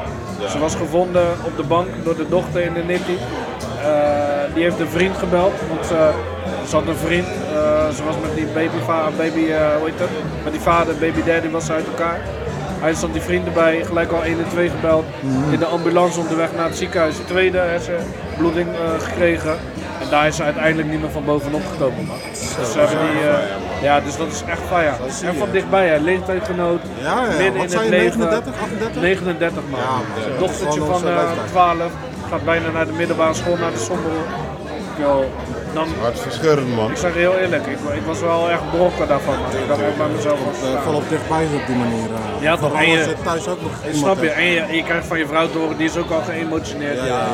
[0.48, 3.18] Ze was gevonden op de bank door de dochter in de Nitti.
[4.54, 6.10] die heeft een vriend gebeld, want ze,
[6.68, 7.26] ze had een vriend.
[7.58, 8.78] Uh, ze was met die baby,
[9.16, 10.10] baby uh, hoe heet het?
[10.44, 12.20] Met die vader, baby daddy was ze uit elkaar.
[12.80, 15.04] Hij stond die vriend erbij, gelijk al 1 en 2 gebeld.
[15.20, 15.52] Mm -hmm.
[15.52, 17.16] In de ambulance onderweg naar het ziekenhuis.
[17.16, 19.58] De tweede hersenbloeding uh, gekregen.
[20.00, 22.06] En daar is ze uiteindelijk niet meer van bovenop gekomen.
[22.06, 22.16] Man.
[22.30, 23.20] Dus, ze hebben die,
[23.82, 24.92] ja, dus dat is echt fire.
[25.28, 26.80] En van dichtbij, hè, leeftijdgenoot.
[27.02, 27.36] Ja, ja.
[27.38, 28.18] Midden in zijn het je, leven.
[28.18, 29.02] 39, 38?
[29.02, 29.80] 39 man.
[29.80, 29.86] Ja,
[30.32, 30.38] ja.
[30.38, 31.00] Dochtertje van
[31.50, 31.92] 12
[32.30, 34.14] gaat bijna naar de middelbare school, naar de Sombere.
[34.98, 35.24] Yo,
[35.74, 36.90] dan, Hartverscheurend man.
[36.90, 39.34] ik zeg heel eerlijk, ik, ik was wel echt brokken daarvan.
[39.38, 39.50] Man.
[39.62, 42.08] Ik dacht ook bij mezelf van, Uh, volop dichtbij op die manier.
[42.08, 42.42] Uh.
[42.42, 44.30] Ja, toch, en je- thuis ook nog Snap je?
[44.30, 46.96] En je, je krijgt van je vrouw te horen, die is ook al geëmotioneerd.
[46.96, 47.26] Ja, Ja, ja,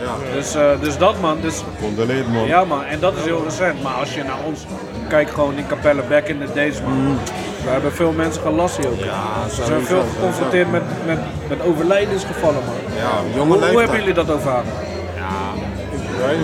[0.00, 0.04] ja.
[0.28, 0.34] ja.
[0.34, 1.38] Dus, eh, dus dat man.
[1.40, 2.46] Dus, Condoleerd man.
[2.46, 3.82] ja man, en dat is heel recent.
[3.82, 4.64] Maar als je naar ons
[5.08, 7.18] kijkt, gewoon in Capelle, back in the days man.
[7.64, 8.98] We hebben veel mensen gelast hier ook.
[8.98, 9.22] Ja,
[9.56, 12.74] We zijn veel geconfronteerd met, met, met overlijdensgevallen man.
[12.96, 14.72] Ja, jonge Hoe, hoe hebben jullie dat ervaren?
[15.16, 15.34] Ja,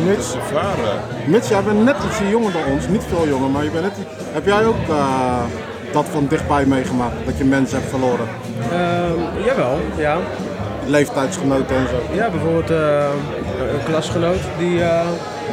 [0.04, 0.18] Mitch.
[0.18, 1.00] is ervaren.
[1.26, 2.88] Mitch, jij bent net ietsje jonger dan ons.
[2.88, 3.92] Niet veel jonger, maar je bent net...
[4.32, 5.42] Heb jij ook eh,
[5.92, 7.14] dat van dichtbij meegemaakt?
[7.24, 8.28] Dat je mensen hebt verloren?
[8.72, 10.16] Ehm, jawel, ja.
[10.86, 12.14] Leeftijdsgenoten en zo.
[12.14, 13.08] Ja, bijvoorbeeld eh,
[13.72, 15.00] een klasgenoot die eh,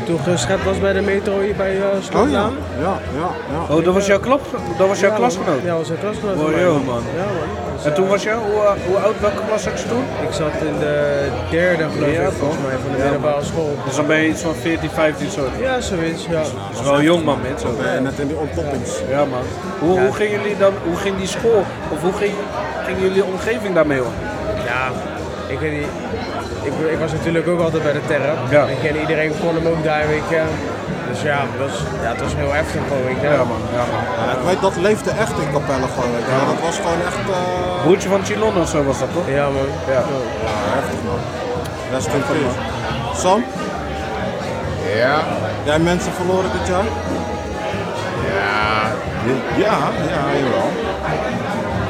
[0.06, 1.84] toen geschept was bij de metro hier bij uh,
[2.22, 3.30] Oh ja, ja, ja.
[3.52, 3.76] ja.
[3.76, 4.42] Oh, dat was jouw, klap,
[4.78, 5.62] dat was jouw Ja, klasgenoot?
[5.62, 6.36] Ja, dat was een klasgenoot.
[6.36, 7.04] Oh, joh, man.
[7.16, 7.66] Ja, man.
[7.76, 10.04] Dus, En eh, toen was jij, hoe, eh, hoe oud, welke klas had je toen?
[10.28, 13.76] Ik zat in de derde, geloof Ja, ik, volgens mij, van de Ja, middelbare school.
[13.86, 15.42] Dus dan ben je iets van 14, 15 zo.
[15.60, 16.42] Ja, zoiets, ja.
[16.42, 17.68] Dat is wel jong man, met zo.
[18.02, 18.92] Net in die ontpoppings.
[19.10, 19.44] Ja man.
[19.80, 22.34] Hoe, hoe gingen jullie dan, hoe ging die school, of hoe ging,
[22.86, 24.14] ging jullie omgeving daarmee om?
[24.66, 24.92] Ja,
[25.48, 25.88] ik weet niet.
[26.68, 28.38] Ik, ik was natuurlijk ook altijd bij de Terp.
[28.50, 28.64] Ja.
[28.64, 30.42] Ik ken iedereen kon hem ook daar, weet je.
[31.10, 33.28] Dus ja, het was, ja, het was heel heftig gewoon, je.
[33.38, 34.04] Ja man, ja man.
[34.28, 36.12] Ja, ik weet, dat leefde echt in Capelle gewoon.
[36.16, 36.46] Weet wel.
[36.54, 39.28] Dat was gewoon echt eh, Broertje van Chilon of zo was dat toch?
[39.38, 39.70] Ja, man.
[39.94, 39.94] Ja.
[39.94, 40.04] ja,
[40.78, 41.22] heftig man.
[41.94, 42.58] Rest in peace.
[43.22, 43.44] Sam,
[45.04, 45.16] Ja,
[45.64, 46.88] jij mensen verloren dit jaar?
[48.38, 48.58] ja,
[49.66, 49.76] ja,
[50.14, 50.70] ja, jawel.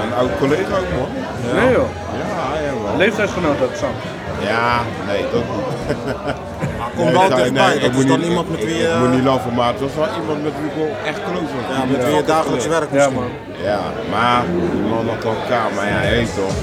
[0.03, 1.09] Een oud collega ook, man.
[1.55, 1.89] Nee joh.
[2.21, 2.97] Ja, jawel.
[2.97, 3.95] Leeftijdsgenoot ook, Sam.
[4.39, 5.95] Ja, nee, dat niet.
[6.95, 7.67] Kom Nee, wel ik dichtbij.
[7.67, 8.95] nee, dat ik is moet dan niet- iemand met ik- wie Ik je...
[8.99, 11.65] moet niet lachen, maar het was wel iemand met wie ik wel echt close was.
[11.77, 13.13] Ja, met wie je dagelijks werkt Ja misschien.
[13.15, 13.29] man.
[13.69, 13.79] Ja,
[14.13, 16.55] maar die man had elkaar, maar ja, je weet toch.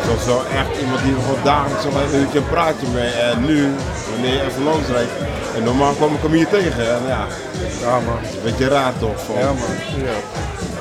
[0.00, 3.10] Het was wel echt iemand die gewoon dagelijks al een uurtje een praatje mee.
[3.28, 3.58] En nu,
[4.10, 5.10] wanneer je even langs rijdt,
[5.56, 6.84] en normaal kwam ik hem hier tegen.
[6.96, 7.22] En ja,
[7.84, 8.18] Ja man.
[8.36, 9.18] een beetje raar toch.
[9.26, 9.72] Van, Ja man.
[10.08, 10.16] Ja.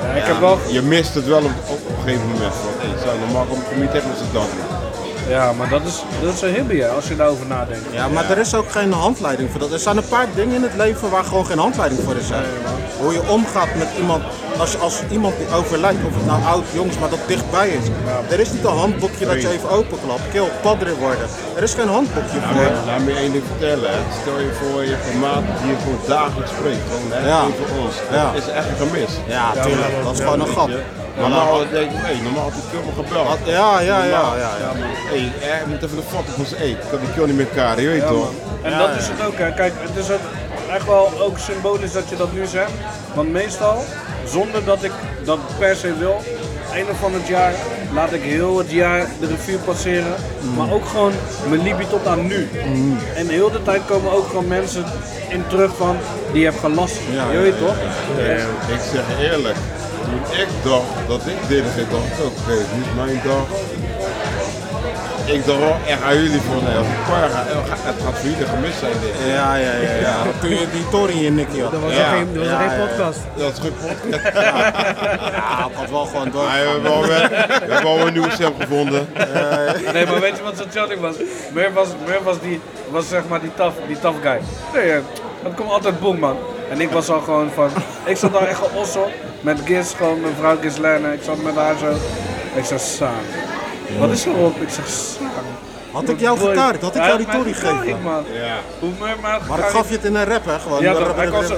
[0.04, 2.54] Ja, ik Ja, heb wel, Je mist het wel op, op, op een gegeven moment.
[2.64, 4.32] Van, hey, zo, normaal kom ik hem hier tegen met z'n.
[5.30, 7.86] Ja maar dat is, dat is een hè, als je daarover nadenkt.
[7.92, 9.72] Ja, maar er is ook geen handleiding voor dat.
[9.72, 12.30] Er zijn een paar dingen in het leven waar gewoon geen handleiding voor is.
[12.30, 12.42] hè.
[13.00, 14.24] Hoe je omgaat met iemand,
[14.58, 17.86] als, als iemand die overlijdt, of het nou oud, jongs, maar dat dichtbij is.
[18.30, 21.28] Er is niet een handboekje dat je even openklapt, kill, padre worden.
[21.56, 22.56] Er is geen handboekje voor.
[22.56, 23.90] maar laat me je één ding vertellen.
[23.92, 24.00] Hè.
[24.22, 26.84] Stel je voor, je hebt een maat die je gewoon dagelijks spreekt.
[26.90, 27.42] Gewoon, hè, Ja.
[27.44, 27.96] voor ons.
[28.12, 28.32] Ja.
[28.32, 29.12] Dat is echt een gemis.
[29.28, 30.70] Ja, tuurlijk, dat is gewoon een gat.
[31.18, 33.40] Normaal denk ik, hey, normaal had ik me gebeld.
[33.46, 34.38] Ja, ja, ja, Normaal.
[34.38, 34.52] ja.
[34.60, 34.72] ja.
[35.10, 37.36] Hey, eh, ik moet even de foto van zijn hey, ik kan die kill niet
[37.36, 38.32] meer karen, je weet toch?
[38.62, 38.96] En Ja, dat ja.
[38.96, 39.54] is het ook hè.
[39.54, 40.26] Kijk, het is ook
[40.74, 42.72] echt wel ook symbolisch dat je dat nu zegt.
[43.16, 43.84] Want meestal,
[44.26, 44.92] zonder dat ik
[45.24, 46.22] dat per se wil,
[46.74, 47.54] einde van het jaar
[47.94, 50.16] laat ik heel het jaar de revue passeren.
[50.42, 50.56] Mm.
[50.56, 51.14] Maar ook gewoon
[51.50, 52.50] mijn liefde tot aan nu.
[53.16, 54.84] En heel de tijd komen ook gewoon mensen
[55.30, 55.98] in terug van
[56.34, 56.96] die hebt gelast.
[57.12, 57.76] Ja, je ja, weet ja, toch?
[58.68, 59.56] Ik zeg eerlijk,
[60.04, 63.46] toen ik dacht dat ik dit ging, dacht ik ook, oké, is mijn dag.
[65.26, 67.20] Ik dacht wel echt aan jullie van, nee, als ik ga,
[67.90, 69.34] het gaat voor jullie gemist zijn dit.
[69.34, 70.16] Ja, ja, ja, ja.
[70.42, 71.72] Toen je die Tory in Nicky had.
[71.72, 72.10] Dat was Ja.
[72.12, 72.86] geen, dat was er Ja, geen ja, ja.
[72.88, 73.20] podcast.
[73.36, 74.34] Dat is goed podcast.
[74.34, 76.44] Ja, ik had wel gewoon door.
[76.44, 79.08] We hebben wel, weer- we hebben wel een nieuwe stem gevonden.
[79.94, 81.16] Nee, maar weet je wat zo chilling was?
[81.54, 84.40] Murph was, Murph was, die, was zeg maar die tough, die tough guy.
[84.74, 84.98] Nee, eh,
[85.44, 86.38] het komt altijd boem, man.
[86.74, 87.70] En ik was al gewoon van...
[88.06, 91.14] Ik zat daar echt ossel met Gis, gewoon mijn vrouw Gislene.
[91.14, 91.92] Ik zat met haar zo.
[92.56, 93.24] Ik zeg, Saan.
[94.00, 94.62] Wat is er op?
[94.62, 95.63] Ik zeg, Saan.
[95.94, 96.82] Had ik jou gekaart?
[96.82, 97.88] Had ik jou die Tory gegeven?
[97.88, 98.26] Ik, man.
[98.34, 98.56] Ja.
[98.80, 100.60] Hoe had Maar ik gaf je het in een rap, hè?
[100.60, 100.82] Gewoon.
[100.82, 101.58] ja, toch, hij zo,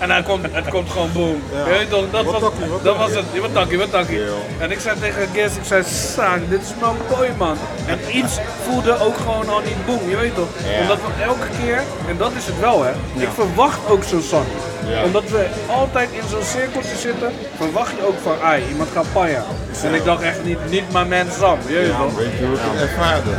[0.00, 1.42] en- hij komt, het komt gewoon boom.
[1.52, 1.64] Ja.
[1.64, 2.40] Weet toch, dat was,
[2.82, 3.24] dat was het.
[3.32, 4.20] Ja, Wat takkie, wat takkie.
[4.58, 7.56] En ik zei tegen Gis, ik zei, Saan, dit is mijn boy man.
[7.86, 10.48] En iets voelde ook gewoon al niet boom, je weet toch.
[10.80, 12.90] Omdat we elke keer, en dat is het wel hè,
[13.22, 14.44] ik verwacht ook zo'n Sam.
[14.88, 15.02] Ja.
[15.04, 19.44] Omdat we altijd in zo'n cirkeltje zitten, verwacht je ook van, ai, iemand gaat paya.
[19.84, 22.14] En ik dacht echt niet, niet mijn man Sam, je weet toch.
[22.16, 23.30] Weet je hoe ik het ervaarde?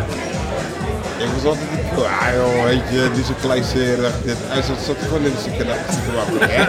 [1.18, 1.68] Ik was altijd.
[1.96, 4.14] Ah joh, weet je, die is een kleinserig.
[4.24, 4.36] Dit.
[4.48, 5.80] Hij zat, zat gewoon in de ziekenhuis.
[6.40, 6.64] Hè?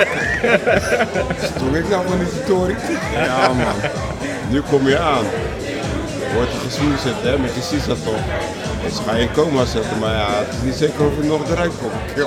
[1.55, 2.77] Stond ik nou van die tutorial?
[3.13, 3.75] Ja man.
[4.49, 5.25] Nu kom je aan.
[6.35, 6.51] Wordt
[7.03, 8.21] zitten hè, met je sisa toch.
[8.85, 11.51] Dus ga je in coma zetten, maar ja, het is niet zeker of je nog
[11.51, 11.93] eruit komt.
[12.15, 12.27] Kill.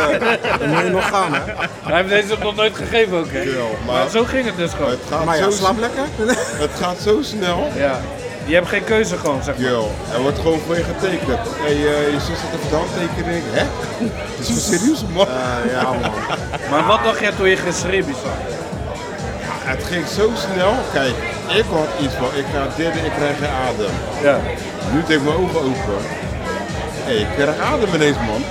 [0.58, 1.40] Dan moet je nog gaan, hè?
[1.82, 3.40] Hij heeft deze nog nooit gegeven ook hè.
[3.40, 3.54] Kill.
[3.86, 4.90] Maar Maar zo ging het dus gewoon.
[4.90, 6.02] het gaat, Maar ja, zo, slaap lekker.
[6.64, 7.68] het gaat zo snel.
[7.76, 8.00] Ja.
[8.44, 9.70] Je hebt geen keuze gewoon, zeg maar.
[9.70, 11.38] Yo, er wordt gewoon voor je getekend.
[11.60, 13.42] Hey, eh, je zus had even de handtekening.
[13.50, 13.64] Hè?
[14.36, 15.26] Het is voor serieus, man.
[15.26, 16.00] Eh, ja, man.
[16.70, 18.32] Maar wat dacht jij toen je geschreven zag?
[19.70, 20.72] Het ging zo snel.
[20.92, 21.14] Kijk,
[21.58, 23.94] ik had iets van, ik ga dit en ik krijg geen adem.
[24.22, 24.38] Ja.
[24.92, 26.00] Nu deed ik mijn ogen open.
[27.06, 28.42] Hé, ik krijg adem ineens, man.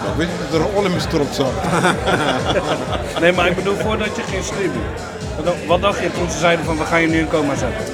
[0.00, 1.52] Maar ik weet niet dat er een in mijn strot zat.
[3.20, 4.86] Nee, maar ik bedoel voordat je ging streamen.
[5.66, 7.84] Wat dacht je toen ze zeiden van we gaan je nu in coma zetten?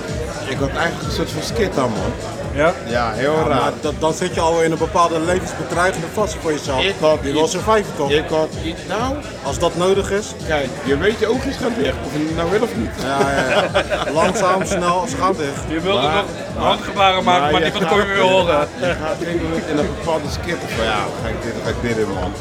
[0.49, 2.13] Ik had eigenlijk een soort van skit aan, man.
[2.59, 2.73] Ja?
[2.87, 3.49] Ja, heel Ja, raar.
[3.61, 6.83] maar dat, dan zit je al in een bepaalde levensbedreigende fase voor jezelf.
[6.83, 8.11] Ik had je wil surviven toch?
[8.11, 10.27] Ik had iets, nou, Als dat nodig is.
[10.47, 12.91] kijk, je weet je oogjes gaan dicht, of je het nou wil of niet.
[13.03, 14.13] Ja, ja, ja.
[14.21, 15.61] Langzaam, snel, ze gaan dicht.
[15.69, 16.23] Je wilde Maar-
[16.55, 18.69] nog handgebaren maken, maar je niemand gaat- kon je weer horen.
[18.81, 19.21] Je gaat
[19.71, 22.33] in een bepaalde skip van ja, ga ik dit, ga ik dit in man.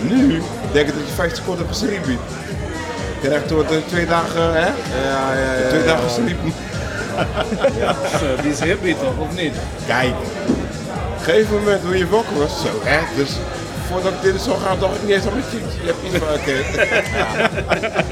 [0.00, 2.06] Nu denk ik dat je 50 seconden hebt gesleept.
[2.06, 2.16] Je
[3.28, 4.66] krijgt door de twee dagen, hè?
[4.66, 5.68] Ja, ja, ja.
[5.68, 5.86] Twee ja.
[5.86, 6.10] dagen
[8.02, 9.54] Dus, eh, die is hippie toch, of niet?
[9.86, 10.14] Kijk,
[10.46, 12.98] op een gegeven moment hoe je wakker was, zo hè.
[13.16, 13.30] Dus
[13.88, 15.74] voordat ik dit zou gaan, dacht ik niet eens aan mijn cheeks.
[15.80, 16.56] Je hebt iets van, oké.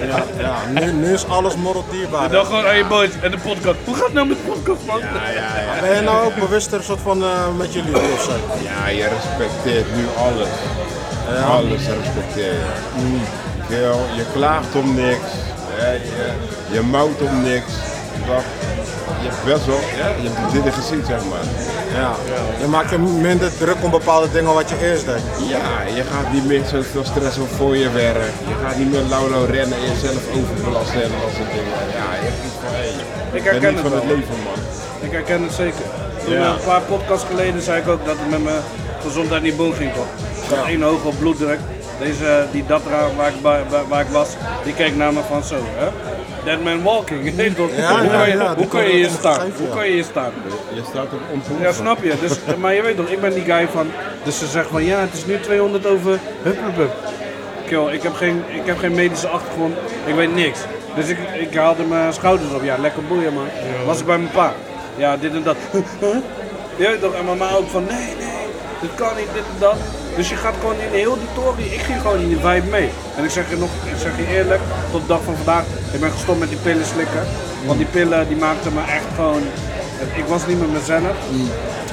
[0.06, 0.80] Ja, ja.
[0.80, 2.24] Nu, nu is alles morrel dierbaar.
[2.24, 3.76] En dan gewoon aan je boys en de podcast.
[3.84, 4.98] Hoe gaat het nou met de podcast, man?
[4.98, 5.80] Ja, ja, ja.
[5.80, 8.32] Ben je nou ook bewuster soort van eh, met jullie of zo?
[8.62, 10.48] Ja, je respecteert nu alles.
[11.46, 13.20] Alles respecteer je.
[13.68, 15.30] Kerel, je klaagt om niks.
[15.74, 16.32] hè, je,
[16.70, 17.72] je mouwt om niks.
[18.26, 18.42] Dat,
[19.23, 21.44] je hebt best wel, ja, je hebt de dingen gezien, zeg maar.
[22.01, 22.11] Ja.
[22.61, 25.23] Je maakt je minder druk om bepaalde dingen wat je eerst deed.
[25.55, 25.66] Ja,
[25.99, 28.33] je gaat niet meer zoveel stressen voor je werk.
[28.53, 31.75] Je gaat niet meer lauw rennen en jezelf overbelasten en dat soort dingen.
[31.99, 32.92] Ja, je hebt iets van, hey,
[33.38, 34.59] Ik herken het van het leven, man.
[35.01, 35.87] Ik herken het zeker.
[36.25, 36.49] Toen Ja.
[36.53, 38.62] een paar podcasts geleden zei ik ook dat het met mijn
[39.03, 40.11] gezondheid niet boom ging toch.
[40.66, 41.59] Één hoog op bloeddruk.
[41.99, 43.35] Deze, die Datra waar ik,
[43.88, 44.29] waar ik was,
[44.64, 45.88] die keek naar me van zo, hè.
[46.44, 47.35] Dead man walking.
[47.37, 47.70] Nee, toch?
[47.76, 49.35] Ja, hoe ja, kan je, ja, hoe die kan je hier ik staan?
[49.35, 50.33] gegeven, Hoe kan je hier staan?
[50.74, 51.61] Je staat op ontvoer.
[51.61, 52.14] Ja, snap je.
[52.20, 53.90] Dus, maar je weet toch, ik ben die guy van.
[54.24, 56.18] Dus ze zegt van ja, het is nu 200 over.
[56.42, 56.92] Hup, hup, hup.
[57.66, 59.76] Kill, ik heb geen, ik heb geen medische achtergrond.
[60.05, 60.59] Ik weet niks.
[60.94, 62.62] Dus ik, ik haalde mijn schouders op.
[62.62, 63.46] Ja, lekker boeien man.
[63.87, 64.53] Was ik bij mijn pa.
[64.96, 65.57] Ja, dit en dat.
[66.76, 68.46] Je weet toch, en mijn ma ook van nee, nee,
[68.81, 69.76] dit kan niet, dit en dat.
[70.20, 71.62] Dus je gaat gewoon in heel die tory.
[71.62, 72.88] Ik ging gewoon in die vibe mee.
[73.16, 76.00] En ik zeg je nog, ik zeg je eerlijk, tot de dag van vandaag, ik
[76.00, 77.22] ben gestopt met die pillen slikken.
[77.66, 79.42] Want die pillen die maakten me echt gewoon.
[80.14, 81.16] Ik was niet meer mezelf.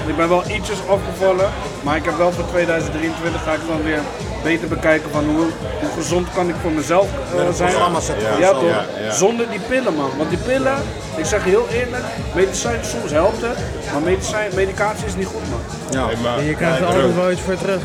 [0.07, 1.49] Ik ben wel ietsjes afgevallen,
[1.83, 4.01] maar ik heb wel voor 2023 ga ik dan weer
[4.43, 5.47] beter bekijken van hoe,
[5.81, 7.71] hoe gezond kan ik voor mezelf eh, een zijn.
[7.71, 8.63] Ja, Ja, toch?
[8.63, 9.11] ja, ja.
[9.11, 10.09] Zonder die pillen man.
[10.17, 10.77] Want die pillen,
[11.15, 12.03] ik zeg je heel eerlijk,
[12.35, 13.57] medicijn soms helpt het,
[13.93, 15.61] maar medicijn, medicatie is niet goed man.
[15.89, 16.05] Ja.
[16.05, 17.81] Hey, maar, En je krijgt er altijd wel iets voor terug.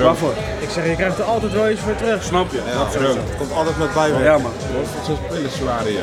[0.00, 0.32] Waarvoor?
[0.60, 2.22] Ik zeg, je krijgt er altijd wel iets voor terug.
[2.22, 2.60] Snap je?
[2.66, 4.24] Ja, Roos, Het komt altijd met bijwerking.
[4.24, 4.52] Ja man.
[4.76, 6.02] Wat voor soort pillen zware je?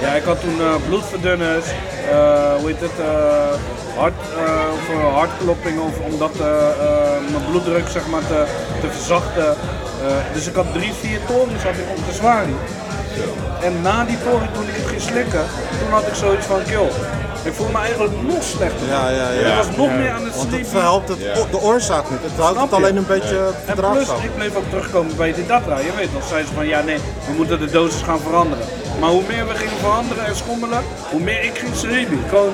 [0.00, 1.66] Ja, ik had toen eh, bloedverdunners,
[2.10, 3.54] eh, hoe heet het, eh,
[4.00, 4.52] hart, eh,
[4.86, 8.44] voor hartkloppingen of om dat, eh, eh, mijn bloeddruk zeg maar te,
[8.80, 9.46] te verzachten.
[9.46, 12.56] Eh, dus ik had drie, vier torens had ik op de zwarie.
[13.62, 15.44] En na die toren, toen ik het ging slikken,
[15.80, 16.88] toen had ik zoiets van, kill,
[17.44, 18.86] ik voel me eigenlijk nog slechter.
[18.88, 19.48] Ja, ja, ja.
[19.50, 20.66] Ik was nog meer aan het Want het slepen.
[20.70, 21.34] verhelpt het, Ja.
[21.50, 22.18] de oorzaak niet.
[22.22, 24.22] Het houdt het alleen een beetje En plus, verdraagzaam.
[24.22, 25.78] ik bleef ook terugkomen bij die data.
[25.78, 28.64] Je weet nog, zeiden ze van ja nee, we moeten de dosis gaan veranderen.
[29.02, 32.18] Maar hoe meer we gingen veranderen en schommelen, hoe meer ik ging cerebi.
[32.28, 32.52] Gewoon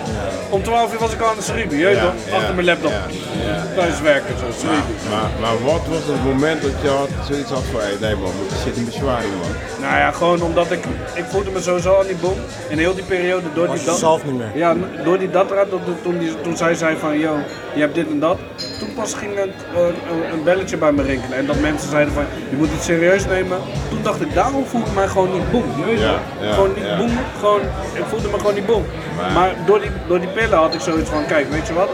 [0.51, 2.35] om 12 uur was ik al aan de cerebi, je Ja, toch?
[2.35, 2.91] Achter mijn laptop.
[2.91, 3.05] ja,
[3.47, 3.67] ja, ja.
[3.75, 4.93] Thuis werken, zo, cerebi.
[5.11, 8.57] Maar, maar wat was het moment dat je had zoiets had van, nee man, ik
[8.65, 9.51] zit in bezwaring man.
[9.81, 10.85] Nou ja, gewoon omdat ik,
[11.15, 12.39] ik voelde me sowieso aan die boom.
[12.69, 13.99] In heel die periode door Was die dat.
[13.99, 14.51] zelf niet meer.
[14.55, 17.37] Ja, door die datra, toen, toen, toen zij zei van, yo,
[17.75, 18.39] je hebt dit en dat.
[18.79, 21.39] Toen pas ging het, eh, een, een belletje bij me rinkelen.
[21.39, 23.59] En dat mensen zeiden van, je moet het serieus nemen.
[23.89, 25.65] Toen dacht ik, daarom voel ik mij gewoon niet boem.
[25.77, 26.21] Je weet Ja?
[26.41, 26.97] Ja, gewoon niet ja.
[26.97, 27.61] boem, gewoon,
[27.93, 28.85] ik voelde me gewoon niet boem.
[29.17, 31.89] Maar- Maar, door, die, door die pillen had ik zoiets van, kijk, weet je wat?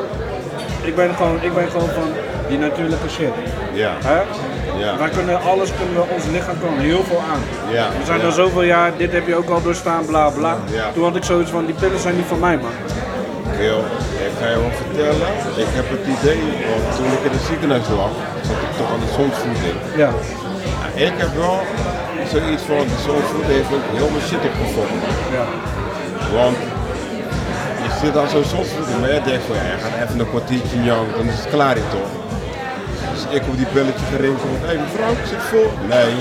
[0.83, 2.09] Ik ben gewoon, ik ben gewoon van
[2.49, 3.33] die natuurlijke shit.
[3.73, 4.21] Ja, Hè?
[4.85, 4.97] ja.
[4.99, 7.43] Wij kunnen alles, kunnen we, ons lichaam kan heel veel aan.
[7.73, 10.57] Ja, We zijn al zoveel jaar, dit heb je ook al doorstaan, bla bla.
[10.71, 10.91] Ja.
[10.95, 12.71] Toen had ik zoiets van, die pillen zijn niet voor mij man.
[13.59, 13.79] Gil,
[14.27, 17.89] ik ga je wel vertellen, ik heb het idee, want toen ik in het ziekenhuis
[17.97, 18.11] lag,
[18.43, 19.77] zat ik toch aan de zonsvoeding.
[19.97, 20.11] Ja.
[20.95, 21.59] Ik heb wel
[22.35, 25.11] zoiets van, de zonsvoeding heeft ook heel mijn shit opgevonden.
[25.37, 25.45] Ja.
[26.37, 26.57] Want
[27.85, 30.79] je zit aan zo'n zonsvoeding, maar je denkt van, ja, je gaat even een kwartiertje
[30.89, 32.13] jank, dan is het klaar hier toch.
[33.13, 35.69] Dus ik op die belletje gerinkeld, hé hey, mevrouw, ik zit vol.
[35.95, 36.13] Nee,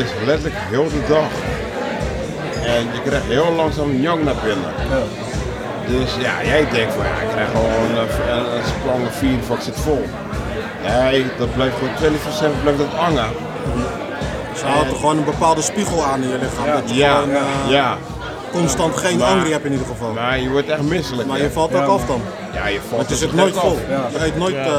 [0.00, 1.32] is letterlijk heel de dag.
[2.74, 4.72] En je krijgt heel langzaam jank naar binnen.
[5.92, 8.08] Dus ja, jij denkt van ja, ik krijg gewoon een,
[8.94, 10.04] een, een vier van ik zit vol.
[10.86, 12.14] Nee, dat blijft gewoon
[12.56, 13.30] 24-7 blijft dat hangen.
[14.62, 16.66] Ze houdt gewoon een bepaalde spiegel aan in je lichaam.
[16.80, 17.96] Dat je Ja, gewoon eh, ja.
[18.52, 20.12] constant geen Maar- angry hebt in ieder geval.
[20.12, 21.28] Maar je wordt echt misselijk.
[21.28, 22.20] Maar je valt ook Ja, af dan.
[22.54, 23.62] Ja, je valt Want je er zit echt nooit af.
[23.62, 23.78] vol.
[23.88, 24.06] Ja.
[24.18, 24.54] Je eet nooit...
[24.54, 24.70] eh,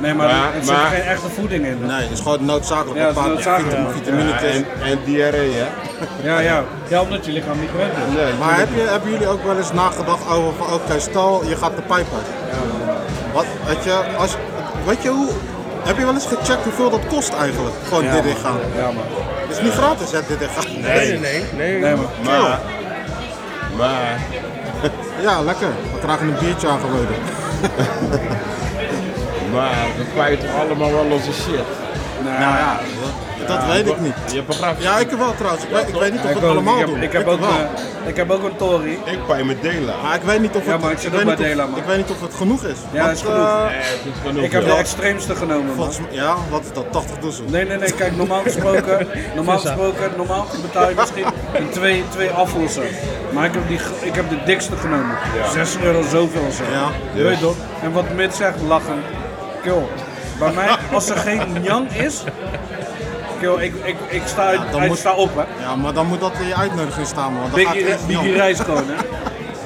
[0.00, 1.78] Nee, maar, Maar- er zit maar- geen echte voeding in.
[1.86, 2.96] nee, het is gewoon noodzakelijk.
[2.98, 3.90] Ja, een het is paar noodzakelijk.
[3.92, 5.66] vitam- Ja, en, en diarree, hè?
[6.28, 6.64] Ja, ja.
[6.88, 8.14] Ja, omdat je lichaam niet gewend is.
[8.22, 11.56] Nee, Maar heb je, hebben jullie ook wel eens nagedacht over van oké, stel je
[11.56, 12.26] gaat de pijp uit.
[13.32, 14.36] Wat, weet je, als,
[14.86, 15.28] weet je hoe,
[15.86, 17.74] heb je wel eens gecheckt hoeveel dat kost eigenlijk?
[17.88, 18.58] Gewoon Ja, dit ingaan.
[18.76, 19.04] Ja, man.
[19.46, 20.80] Het is niet gratis hè, dit ingaan.
[20.80, 21.78] Nee, nee, nee.
[21.78, 21.94] nee.
[22.24, 22.60] Maar,
[23.76, 24.20] maar
[25.26, 25.68] Ja, lekker.
[25.92, 27.16] We krijgen een biertje aangeboden.
[29.52, 31.64] Maar we kwijten allemaal wel onze shit.
[32.24, 32.78] Nou ja,
[33.38, 34.14] dat, dat weet ik niet.
[34.32, 34.82] Je begrijpt?
[34.82, 35.64] Ja, ik wel trouwens.
[35.64, 37.02] Ik weet, ik weet niet of we Ik, het allemaal ik, heb, doen.
[37.02, 37.48] ik, heb Ik ook, wel.
[37.48, 38.98] eh, ik heb ook een Tory.
[39.04, 39.94] Ik bij mijn delen.
[40.02, 41.50] Maar ik weet niet of Ja, het, maar ik zit weet ook bij niet of-
[41.50, 41.78] Dela, man.
[41.78, 42.76] Ik weet niet of het genoeg is.
[42.92, 43.36] Ja, Want, is genoeg.
[43.36, 44.44] eh, Nee, het is genoeg.
[44.44, 44.76] Ik heb de ja.
[44.76, 45.74] extreemste genomen, man.
[45.74, 46.92] volgens mij- ja, wat is dat?
[46.92, 47.44] 80 doezel?
[47.48, 52.30] Nee, nee, nee, kijk, normaal gesproken, normaal gesproken, normaal betaal je misschien een twee, twee
[52.30, 52.82] aflossen.
[53.32, 55.16] Maar ik heb, die, ik heb de dikste genomen.
[55.52, 56.62] 6 euro zoveel of zo.
[56.72, 56.88] Ja.
[57.14, 57.56] Je weet toch?
[57.82, 59.02] En wat Mid zegt, lachen.
[59.62, 59.82] Kill.
[60.38, 62.22] Bij mij, als er geen Jan is,
[63.40, 65.64] ik, ik, ik sta, uit, dan ik moet- sta op, hè.
[65.64, 67.40] Ja, maar dan moet dat in je uitnodiging staan, man.
[67.42, 68.94] want Dan gaat Biggie, reis gewoon, hè.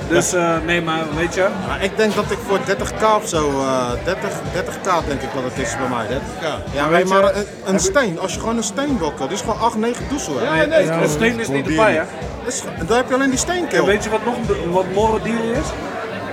[0.09, 3.49] Dus eh, nee, maar weet je, Maar ik denk dat ik voor 30k of zo,
[3.61, 6.07] eh 30, 30k denk ik wat het is bij mij.
[6.07, 6.75] 30k.
[6.75, 7.33] Ja, maar je-
[7.65, 10.05] een, een steen, als je gewoon een steen wil, kopen, dit is gewoon 8, 9
[10.09, 10.39] doezel.
[10.39, 10.45] hè.
[10.61, 12.03] Ja, nee, een steen is niet erbij, hè.
[12.45, 13.87] Dat Dan heb je alleen die En steenkil.
[13.87, 15.67] weet je wat nog een- wat morre deal is?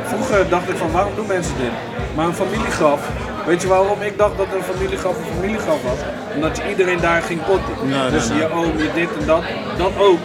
[0.05, 1.71] Vroeger dacht ik van waarom doen mensen dit?
[2.15, 2.99] Maar een familiegraf,
[3.45, 5.99] weet je waarom ik dacht dat een familiegraf een familiegraf was?
[6.35, 7.73] Omdat je iedereen daar ging potten.
[7.83, 8.37] Nee, nee, dus nee.
[8.37, 9.43] je oom, je dit en dat,
[9.77, 10.19] dat ook.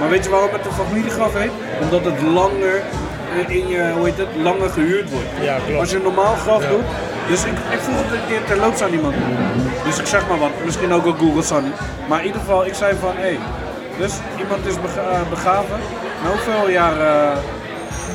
[0.00, 1.50] Maar weet je waarom het een familiegraf heet?
[1.80, 2.82] Omdat het langer
[3.46, 5.28] in je, hoe heet het, langer gehuurd wordt.
[5.40, 5.80] Ja, klopt.
[5.80, 6.84] Als je een normaal graf doet,
[7.28, 9.14] dus ik, ik vroeg het een keer terloops aan iemand.
[9.84, 11.70] Dus ik zeg maar wat, misschien ook op Google Sunny.
[12.08, 13.38] Maar in ieder geval, ik zei van hé, hey,
[13.98, 14.74] dus iemand is
[15.30, 15.78] begraven.
[16.22, 17.38] Na hoeveel jaar, eh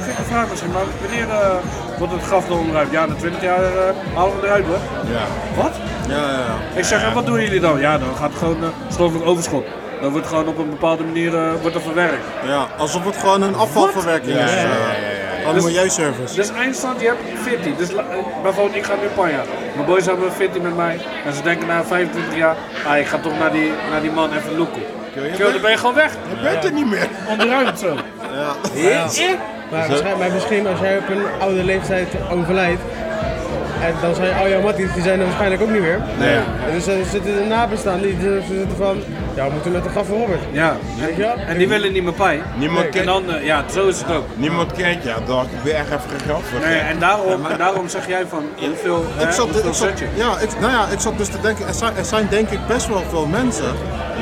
[0.03, 1.55] gekke vraag misschien, maar wanneer eh,
[1.97, 2.91] wordt het graf er onderuit?
[2.91, 3.71] Ja, na 20 jaar eh,
[4.15, 4.77] halen we eruit hoor.
[5.11, 5.25] Ja.
[5.63, 5.71] Wat?
[6.07, 6.55] Ja, ja, ja.
[6.79, 7.79] Ik zeg, en wat doen jullie dan?
[7.79, 9.65] Ja, dan gaat het gewoon uh, stoffelijk overschot.
[10.01, 12.25] Dan wordt gewoon op een bepaalde manier eh, wordt er verwerkt.
[12.45, 14.51] Ja, alsof het gewoon een afvalverwerking Ja, is.
[14.51, 16.35] ja, ja, eh, ja, Een Dus- milieuservice.
[16.35, 17.75] Dus eindstand, je hebt 14.
[17.77, 18.03] Dus eh,
[18.43, 19.41] bijvoorbeeld, ik ga nu Panja.
[19.75, 20.99] Mijn boys hebben 14 met mij.
[21.25, 22.55] En ze denken na 25 jaar,
[22.87, 24.81] ah, ik ga toch naar die, naar die man even loeken.
[25.35, 26.11] Kill, dan ben je gewoon weg.
[26.11, 27.07] Je bent er niet meer.
[27.29, 27.95] Onderuit zo.
[29.71, 32.81] Maar, waarschijnlijk- maar misschien als jij op een oude leeftijd overlijdt,
[33.81, 35.99] en dan zijn al jouw matties, die zijn er waarschijnlijk ook niet meer.
[36.19, 36.35] Nee.
[36.35, 38.97] En dus er zitten de nabestaanden die zitten van,
[39.35, 40.39] ja we moeten met de graf van Robert.
[40.51, 40.75] Ja.
[40.99, 41.35] Weet je wel?
[41.47, 42.41] En die willen niet meer pij.
[42.57, 44.25] Niemand En kent, dan, eh, ja, zo is het ook.
[44.35, 45.13] niemand kent je.
[45.25, 46.59] Dan je echt even geld voor.
[46.59, 49.89] Nee, en, daarom, en daarom zeg jij van, hoeveel, Ik hè, zat, hoeveel ik zat,
[50.13, 52.59] ja, ik, nou ja, ik zat dus te denken, er zijn, er zijn denk ik
[52.67, 53.65] best wel veel mensen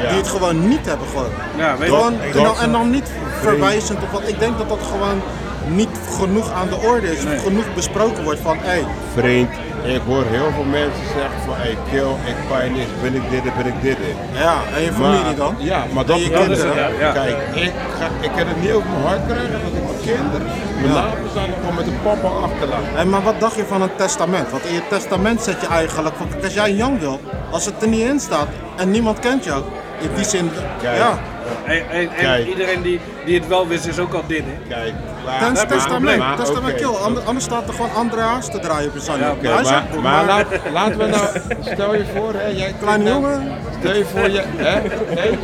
[0.01, 0.07] Ja.
[0.09, 1.07] die het gewoon niet hebben.
[1.07, 1.29] Gewoon.
[1.57, 1.95] Ja, weet je
[2.33, 4.27] dan, dat- en dan niet verwijzend of wat.
[4.27, 5.21] Ik denk dat dat gewoon
[5.67, 7.23] niet genoeg aan de orde is.
[7.23, 7.39] Nee.
[7.39, 8.81] Genoeg besproken wordt van, hé,
[9.15, 9.49] Vriend,
[9.83, 13.43] ik hoor heel veel mensen zeggen van, hey kill, ik pijn is, ben ik dit,
[13.57, 13.97] ben ik dit.
[14.33, 15.55] ja, en je familie dan?
[15.57, 17.05] Ja, maar dat En je hè.
[17.05, 17.11] Ja.
[17.11, 20.47] Kijk, ik, ga, ik kan het niet over mijn hart krijgen dat ik mijn kinderen,
[20.81, 21.01] mijn Ja.
[21.01, 22.83] nabestaanden gewoon met de papa achterlaat.
[22.95, 24.51] En maar wat dacht je van een testament?
[24.51, 27.19] Want in je testament zet je eigenlijk van, als jij een Jan wil,
[27.51, 29.63] als het er niet in staat en niemand kent jou,
[29.99, 30.49] in die zin,
[30.81, 30.97] Kijk.
[30.97, 31.19] ja,
[31.65, 34.75] En, en, en iedereen die, die het wel wist is ook al dit, hè?
[34.75, 34.93] Kijk,
[35.25, 36.81] maar, Tens, maar- testament, maar- testament, oké.
[36.83, 36.95] kill.
[37.03, 38.95] Ander- anders staat er gewoon Andreas te draaien op
[39.41, 39.47] je.
[39.47, 41.25] Ja, maar, zegt, maar laat, laten we nou,
[41.73, 43.51] stel je voor, hè, jij Kleine nou- jongen.
[43.79, 44.73] Stel je voor je, hè,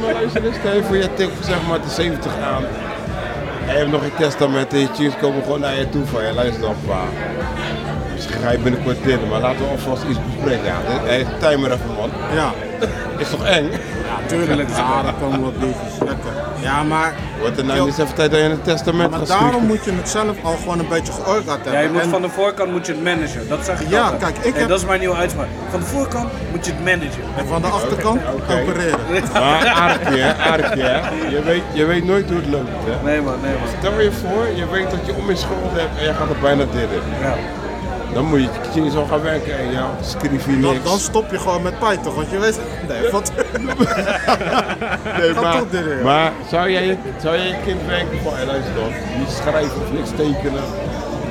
[0.02, 2.64] maar stel je voor je tikt zeg maar de 70 aan.
[3.68, 6.26] En je hebt nog geen testament en je tunes komen gewoon naar je toe van
[6.26, 7.02] je luister dan pa.
[8.14, 10.66] Misschien ga je binnenkort dit, maar laten we alvast iets bespreken.
[10.66, 12.10] Ja, hey, timer even man.
[12.34, 12.52] Ja,
[13.18, 13.70] Is toch eng?
[14.26, 14.70] Tuurlijk.
[14.70, 15.94] Ja, daar komen wat liefjes.
[16.00, 16.32] Lekker.
[16.62, 19.66] Ja, maar, Wordt er nou niet eens even tijd dat je een testament maar daarom
[19.66, 21.72] moet je het zelf al gewoon een beetje georganiseerd hebben.
[21.74, 23.50] Ja, je moet En- van de voorkant moet je het managen.
[23.50, 24.22] Dat zeg ik Ja, altijd.
[24.22, 25.48] kijk, ik Hey, heb- Dat is mijn nieuwe uitspraak.
[25.70, 27.24] Van de voorkant moet je het managen.
[27.38, 29.00] en van de achterkant opereren.
[29.34, 30.96] Maar aardig hè, aardig hè.
[31.36, 33.04] Je weet, je weet nooit hoe het loopt hè.
[33.10, 33.68] Nee man, nee man.
[33.80, 36.36] Stel je voor, je weet dat je om je school hebt en je gaat er
[36.42, 37.02] bijna dit in.
[37.22, 37.36] Ja.
[38.14, 38.40] Dan moet
[38.74, 40.84] je je zo gaan werken en ja, schrijf je Dan, niks.
[40.84, 42.16] dan stop je gewoon met pijn toch?
[42.16, 43.32] Want je weet, nee, wat,
[45.18, 49.92] Nee, maar, zou, jij, je- zou jij je kind hey, luister dan, niet schrijven of
[49.92, 50.64] niks tekenen?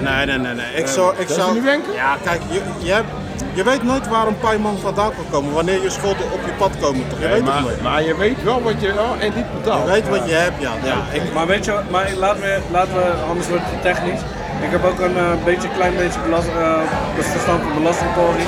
[0.01, 0.75] Nee, nee, nee, nee.
[0.75, 1.93] Ik zou, ik Zou niet wenken?
[1.93, 3.09] ja, kijk, je, je, hebt-
[3.55, 6.71] je weet nooit waar een pijman vandaan kan komen, wanneer je schulden op je pad
[6.81, 7.19] komen toch?
[7.19, 9.85] Je Nee, weet maar, het maar je weet wel wat je wel en niet betaalt.
[9.87, 10.73] Je weet wat je hebt, ja.
[10.85, 10.97] ja.
[11.13, 14.21] Ik, Maar weet je, maar laten we, laten we, anders wordt het technisch.
[14.61, 16.81] Ik heb ook een eh, beetje, klein beetje belast, eh,
[17.15, 18.47] verstand van belastingtheorie.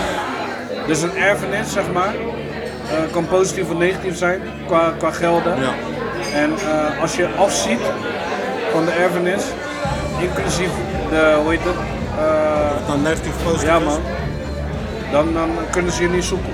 [0.86, 5.60] Dus een erfenis, zeg maar, eh, kan positief of negatief zijn qua, qua gelden.
[5.60, 5.72] ja.
[6.34, 6.52] En
[7.00, 7.80] als je afziet
[8.72, 9.44] van de erfenis,
[10.20, 10.70] inclusief
[11.10, 11.76] de, hoe heet het?
[12.86, 14.00] Dan negatief positief ja man.
[15.12, 16.52] Dan, dan kunnen ze je niet zoeken.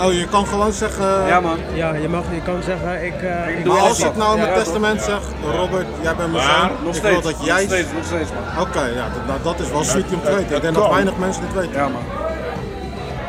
[0.00, 1.58] Oh, je kan gewoon zeggen, Ja man.
[1.74, 3.22] Ja, je, mag, je kan zeggen, ik...
[3.22, 5.20] eh, ik doe maar als ik nou in mijn testament zeg,
[5.56, 7.22] Robert, jij bent mijn zoon, Nog ik steeds.
[7.22, 7.60] wil dat jij...
[7.62, 8.66] Nog steeds, nog steeds man.
[8.66, 10.56] Oké, ja, dat, nou, dat is wel sweet om te weten.
[10.56, 11.72] Ik denk dat weinig mensen dit weten.
[11.72, 12.02] Ja man.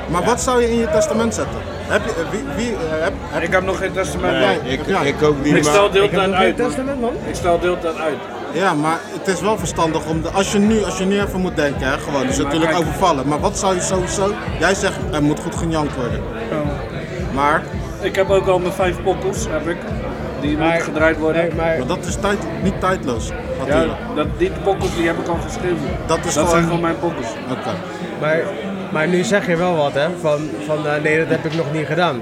[0.08, 1.58] Maar wat zou je in je testament zetten?
[1.88, 4.64] Heb je, wie, wie, eh, heb, heb Ik heb nog geen testament.
[4.64, 5.02] Nee, ik, ja.
[5.02, 6.60] ik ook niet, Ik stel maar deel ik heb nog uit.
[7.26, 8.18] Ik stel deeltijd uit.
[8.54, 11.40] Ja, maar het is wel verstandig om, de, als, je nu, als je nu even
[11.40, 13.28] moet denken, hè, gewoon, dus natuurlijk kijk- overvallen.
[13.28, 16.20] Maar wat zou je sowieso, jij zegt er moet goed gejankt worden.
[17.34, 17.64] Maar,
[18.02, 19.78] Ik heb ook al mijn vijf pokkels, heb ik.
[20.42, 21.42] Die moeten gedraaid worden.
[21.42, 23.34] Nee, maar maar dat is tijd, niet tijdloos, Ja,
[23.66, 24.00] natuurlijk.
[24.16, 25.78] dat, die pokkels die heb ik al geschreven.
[26.06, 27.28] Dat is zijn gewoon- gewoon mijn pokkels.
[27.52, 27.72] Oké.
[28.22, 28.40] Maar,
[28.92, 30.08] maar nu zeg je wel wat, hè?
[30.22, 32.22] Van, van eh, nee, dat heb ik nog niet gedaan.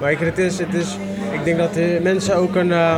[0.00, 0.96] Maar ik, het is, het is,
[1.30, 2.96] ik denk dat de mensen ook een, eh,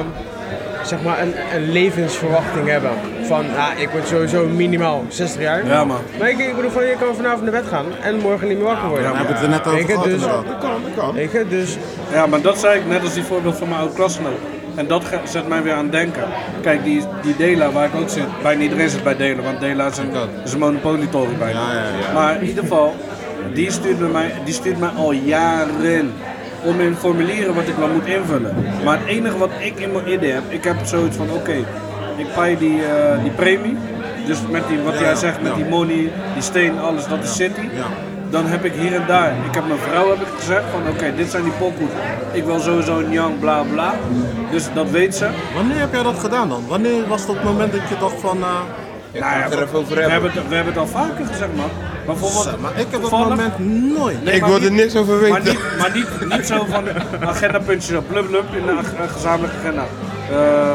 [0.85, 2.91] zeg maar een, een levensverwachting hebben.
[3.23, 5.67] Van, ja, ik word sowieso minimaal 60 jaar.
[5.67, 6.01] Ja, man.
[6.19, 8.67] Maar ik, ik bedoel, van, je kan vanavond naar bed gaan en morgen niet meer
[8.67, 9.11] wakker worden.
[9.11, 10.21] We hebben het er net over gehad dus.
[10.21, 11.15] Dat kan, dat kan.
[11.15, 11.77] weet je, dus
[12.13, 14.39] Ja, maar dat zei ik net als die voorbeeld van mijn oude klasgenoot.
[14.75, 16.25] En dat zet mij weer aan het denken.
[16.63, 19.87] Kijk, die, die Dela waar ik ook zit, bijna iedereen zit bij Dela, want Dela
[19.87, 20.11] is een,
[20.45, 20.59] is een
[21.39, 21.49] bijna.
[21.49, 22.13] Ja, ja, ja.
[22.15, 22.95] Maar in ieder geval,
[23.55, 26.13] die stuurt, bij mij, die stuurt mij al jaren
[26.65, 28.55] om in formulieren wat ik wel moet invullen.
[28.85, 31.55] Maar het enige wat ik in mijn idee heb, ik heb zoiets van oké,
[32.17, 33.77] ik paai die, eh, die premie.
[34.27, 37.35] Dus met die, wat Ja, jij zegt, met die money, die steen, alles, dat is
[37.35, 37.61] city.
[37.61, 37.87] Ja.
[38.31, 41.13] Dan heb ik hier en daar, ik heb mijn vrouw heb ik gezegd van oké,
[41.17, 41.91] dit zijn die pokoes.
[42.33, 43.95] Ik wil sowieso een young bla bla.
[44.51, 45.27] Dus dat weet ze.
[45.55, 46.65] Wanneer heb jij dat gedaan dan?
[46.69, 48.49] Wanneer was het moment dat je dacht van, eh,
[49.21, 50.11] Nou ja, we, hebben.
[50.11, 51.71] hebben het, we hebben het al vaker gezegd man.
[52.07, 53.59] Bijvoorbeeld, zo, maar ik heb dat toevallig- moment
[53.99, 54.25] nooit.
[54.25, 55.45] Nee, Ik maar wil er niks over Maar weten.
[55.45, 56.85] niet, maar niet, niet zo van
[57.29, 59.85] agendapuntjes op blub blub in de ag- eh, gezamenlijke agenda.
[60.31, 60.75] Eh,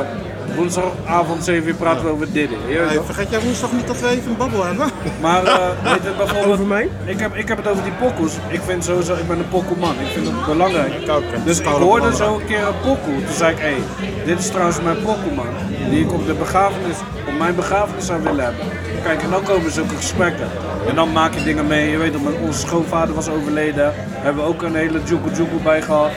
[0.55, 2.49] woensdagavond 7 uur praten we over dit.
[2.67, 4.87] Hey, vergeet jij woensdag niet dat we even een babbel hebben?
[5.21, 5.53] Maar eh,
[5.83, 6.89] weet je, bijvoorbeeld, Over mij?
[7.05, 8.31] Ik heb, ik heb het over die pokoes.
[8.47, 9.91] Ik vind sowieso, ik ben een pokoeman.
[9.99, 10.93] Ik vind het belangrijk.
[11.09, 11.43] ook, hè.
[11.43, 13.15] Dus ik hoorde zo een keer een pokoe.
[13.25, 15.45] Toen zei ik, hé, hey, dit is trouwens mijn pokoeman.
[15.89, 16.97] Die ik op de begrafenis,
[17.27, 18.65] op mijn begrafenis zou willen hebben.
[19.07, 20.47] Kijk, en dan komen zulke gesprekken.
[20.87, 21.91] En dan maak je dingen mee.
[21.91, 23.93] Je weet dat mijn- onze schoonvader was overleden.
[23.95, 26.09] Hebben we ook een hele joekoe joekoe bij gehad.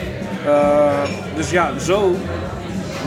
[0.45, 0.91] Eh,
[1.35, 2.15] dus ja, zo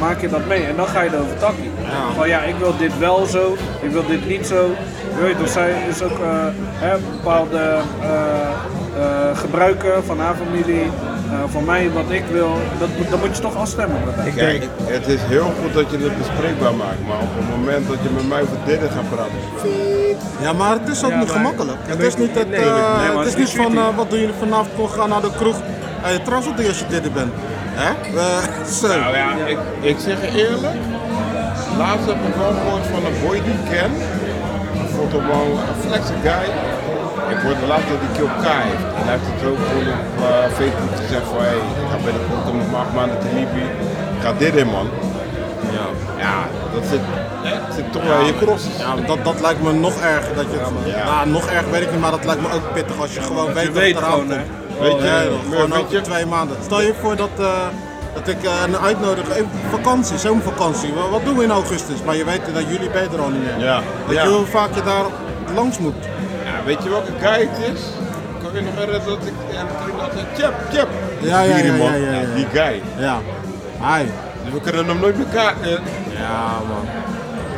[0.01, 0.65] maak je dat mee.
[0.65, 1.71] En dan ga je erover takkie.
[2.17, 4.71] Van ja, ik wil dit wel zo, ik wil dit niet zo.
[5.17, 6.47] Je weet toch, zij is ook eh,
[6.79, 10.91] hè, bepaalde eh, gebruiken van haar familie.
[11.35, 12.53] Eh, van mij, wat ik wil.
[12.79, 14.31] Dat, moet- dat moet je toch afstemmen haar.
[14.37, 14.63] Kijk,
[14.97, 18.09] het is heel goed dat je het bespreekbaar maakt, maar op het moment dat je
[18.19, 19.39] met mij over dit gaat praten,
[20.43, 21.79] Ja, maar het is ook Ja, niet maar- gemakkelijk.
[21.87, 23.97] Het is ik- niet, het, nee, eh, nee, maar het is is niet van eh,
[23.97, 25.57] wat doe je vanavond, kom gaan naar de kroeg.
[26.05, 27.33] Hey, trouwens, wat doe je als je dit bent?
[27.83, 27.91] Hè?
[28.19, 28.87] Eh, zo.
[28.89, 30.77] Nou ja, ik, ik zeg je eerlijk.
[31.79, 33.91] Laatst heb ik wel gehoord van een boy die ik ken.
[34.85, 36.47] Ik vond hem wel een flexe guy.
[37.35, 38.85] Ik hoorde laatst dat hij KLK heeft.
[38.99, 42.45] En hij heeft het ook gewoon op eh, Facebook gezegd van hey, ik ga binnenkort
[42.53, 43.67] om acht maanden te Libië.
[44.23, 44.89] Ga dit in man.
[45.77, 45.87] Ja,
[46.27, 46.37] ja
[46.75, 47.05] dat zit,
[47.77, 48.65] zit toch wel in je cross.
[48.79, 50.35] Ja, dat, dat lijkt me nog erger.
[50.41, 50.59] Dat je,
[50.91, 51.05] Ja.
[51.05, 53.53] Nou, nog erg weet ik niet, maar dat lijkt me ook pittig als je gewoon
[53.53, 54.29] weet dat het eraan komt.
[54.81, 56.57] Weet je, Ja, maar gewoon weet over je- twee maanden.
[56.65, 57.47] Stel je voor dat, eh,
[58.15, 60.93] dat ik eh, een uitnodig, even vakantie, zomervakantie.
[60.95, 61.99] Wat, wat doen we in augustus?
[62.05, 63.59] Maar je weet dat juli ben je er al niet meer.
[63.67, 63.81] Ja.
[64.09, 64.23] Ja.
[64.23, 65.05] je hoe vaak je daar
[65.55, 65.95] langs moet?
[66.65, 67.81] Weet je welke guy het is?
[68.43, 70.89] Kan je nog herinneren dat ik en ik altijd tjep, tjep.
[71.21, 72.35] Ja, ja, ja, ja, ja, ja.
[72.35, 72.83] Die guy.
[72.99, 73.19] Ja.
[73.81, 74.05] Hi.
[74.45, 75.55] Dus we kunnen hem nooit elkaar.
[75.63, 75.71] eh,
[76.19, 76.89] Ja, man.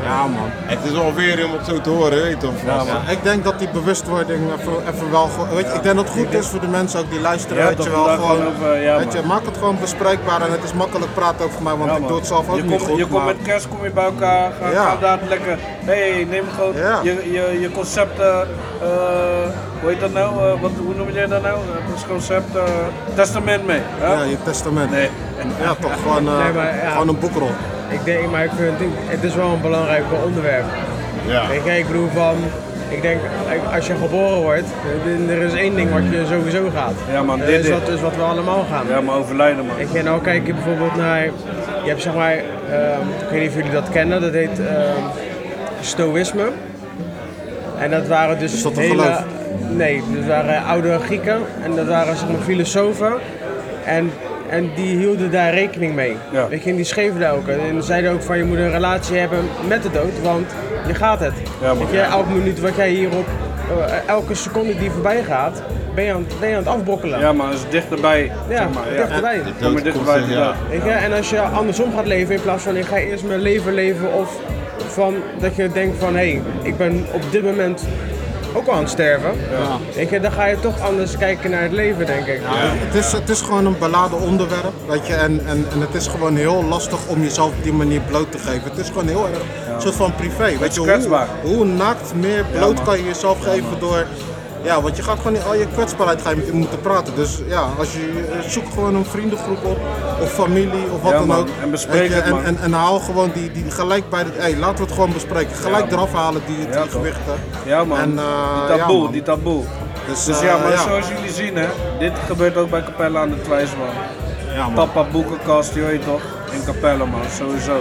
[0.06, 0.48] Ja, man.
[0.50, 2.52] Het is wel weer om het zo te horen, weet je toch?
[2.64, 5.28] Ja, ik denk dat die bewustwording even, even wel.
[5.54, 7.56] Weet je, ik denk dat het goed is voor de mensen ook die luisteren.
[7.62, 8.46] Ja, weet je wel gewoon.
[8.46, 11.62] over- ja, weet je, maak het gewoon bespreekbaar en het is makkelijk praten ook voor
[11.62, 12.98] mij, want Ja, ik doe het zelf ook je niet komt, goed.
[12.98, 14.84] Je komt met kerst kom je bij elkaar, ga, Ja.
[14.84, 15.58] ga daar lekker.
[15.84, 17.00] hey, neem gewoon Ja.
[17.02, 18.32] je, je, je concepten,
[18.82, 18.88] eh,
[19.80, 20.34] hoe heet dat nou?
[20.36, 21.58] Eh, wat, hoe noem je dat nou?
[21.72, 22.62] Het is concept, eh,
[23.14, 23.80] testament mee.
[23.98, 24.12] hè?
[24.12, 24.90] Ja, je testament.
[24.90, 25.10] Nee.
[25.62, 26.90] Ja, toch gewoon, eh, Nee, maar ja.
[26.90, 27.50] gewoon een boekrol.
[27.88, 30.64] Ik denk, maar ik vind het, is wel een belangrijk onderwerp.
[31.26, 31.42] Ja.
[31.64, 32.36] Je, ik bedoel van,
[32.88, 33.20] ik denk
[33.74, 34.66] als je geboren wordt,
[35.28, 36.94] er is één ding wat je sowieso gaat.
[37.12, 38.86] Ja, man, dit is wat, is wat we allemaal gaan.
[38.88, 39.76] Ja, maar overlijden man.
[39.76, 41.24] Weet je, nou kijk je bijvoorbeeld naar,
[41.82, 45.02] je hebt zeg maar, ehm, ik weet niet of jullie dat kennen, dat heet ehm,
[45.80, 46.48] Stoïsme.
[47.78, 49.24] En dat waren dus Is dat hele, geloof?
[49.70, 53.12] nee, dat waren oude Grieken en dat waren zeg maar filosofen.
[53.84, 54.10] En,
[54.50, 56.16] en die hielden daar rekening mee.
[56.32, 56.48] Ja.
[56.48, 57.48] Weet je, en die schreven daar ook.
[57.48, 59.38] En zeiden ook van je moet een relatie hebben
[59.68, 60.54] met de dood, want
[60.86, 61.34] je gaat het.
[61.60, 61.78] Ja, man.
[61.78, 63.26] Weet je, elke minuut wat jij hierop,
[63.68, 65.62] eh, elke seconde die voorbij gaat,
[65.94, 67.18] ben je aan, ben je aan het afbrokkelen.
[67.18, 68.32] Ja, maar het is dichterbij.
[68.48, 69.02] Ja, zeg maar, ja.
[69.02, 69.42] dichterbij.
[69.62, 70.20] Kom maar dichterbij.
[70.20, 70.44] ja.
[70.44, 70.54] dood.
[70.70, 73.40] Weet je, en als je andersom gaat leven in plaats van ik ga eerst mijn
[73.40, 74.40] leven leven of
[74.88, 77.86] van dat je denkt van hé, hey, ik ben op dit moment
[78.56, 79.30] ook al aan het sterven.
[79.94, 82.40] Weet je, dan ga je toch anders kijken naar het leven denk ik.
[82.44, 86.06] Het, is, het is gewoon een beladen onderwerp, weet je, en, en, en het is
[86.06, 88.62] gewoon heel lastig om jezelf op die manier bloot te geven.
[88.62, 89.38] Het is gewoon heel erg
[89.74, 93.78] een soort van privé, weet je, hoe, hoe naakt meer bloot kan je jezelf geven
[93.80, 94.06] door
[94.66, 97.14] Ja, want je gaat gewoon in al je kwetsbaarheid ga je moeten praten.
[97.14, 99.78] Dus ja, als je eh, zoek gewoon een vriendengroep op,
[100.20, 101.38] of familie, of wat Ja, dan man.
[101.38, 101.48] ook.
[101.62, 104.30] En bespreek het, en, en, en haal gewoon die, die gelijk bij de.
[104.36, 105.56] Hey, laten we het gewoon bespreken.
[105.56, 107.34] Gelijk Ja, eraf halen die, die Ja, gewichten.
[107.64, 109.12] Ja man, En, eh, die ja, taboe, man.
[109.12, 109.62] die taboe.
[110.08, 110.82] Dus, Dus eh, ja, maar ja.
[110.82, 111.66] zoals jullie zien hè,
[111.98, 113.86] dit gebeurt ook bij Capella aan de Twijsman.
[114.54, 114.74] Ja, man.
[114.74, 116.20] Papa boekenkast, je weet toch?
[116.52, 117.76] In Capella man, sowieso.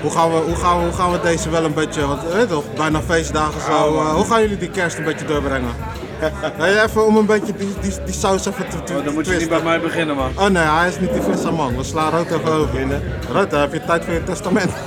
[0.00, 2.40] Hoe gaan, we, hoe, gaan we, hoe gaan we deze wel een beetje, want weet
[2.40, 3.70] je toch, bijna feestdagen zo.
[3.72, 5.70] Ja, eh, hoe gaan jullie die kerst een beetje doorbrengen?
[6.58, 9.26] Nee, even om een beetje die, die, die saus even te, te Oh, dan moet
[9.26, 10.30] je niet bij mij beginnen man.
[10.36, 11.76] Oh nee, hij is niet die frisse man.
[11.76, 12.88] We slaan rood even over.
[13.48, 14.70] Dan heb je tijd voor je testament.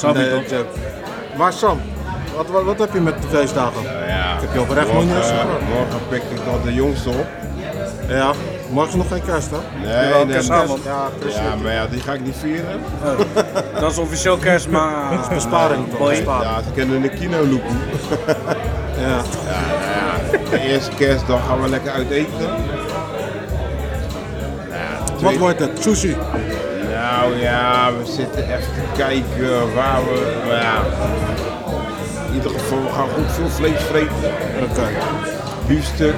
[0.00, 0.50] Je Nee, toch?
[0.50, 0.66] joke.
[1.36, 1.80] Maar Sam,
[2.36, 3.82] wat, wat, wat heb je met de feestdagen?
[3.82, 5.08] Ja, heb je oprecht morgen,
[5.74, 7.26] morgen pik ik de jongste op.
[8.08, 8.32] Ja,
[8.70, 9.56] morgen is nog geen kerst hè?
[9.86, 10.84] Nee, nee, kerstavond.
[10.84, 11.08] Ja.
[11.28, 12.80] Ja, maar ja, die ga ik niet vieren.
[13.80, 15.10] Dat is officieel kerst, maar...
[15.10, 16.12] Dat is Besparing toch?
[16.42, 17.78] Ja, ze kennen de kino lopen.
[18.98, 19.20] Ja.
[20.50, 22.50] De eerste kerstdag gaan we lekker uit eten.
[25.20, 25.82] Wat wordt het?
[25.82, 26.16] Sushi?
[26.92, 30.42] Nou ja, we zitten even te kijken waar we.
[30.46, 30.82] Maar ja,
[32.28, 34.32] in ieder geval, we gaan goed veel vlees vreten.
[34.70, 34.88] Oké.
[35.66, 36.14] Biefstuk.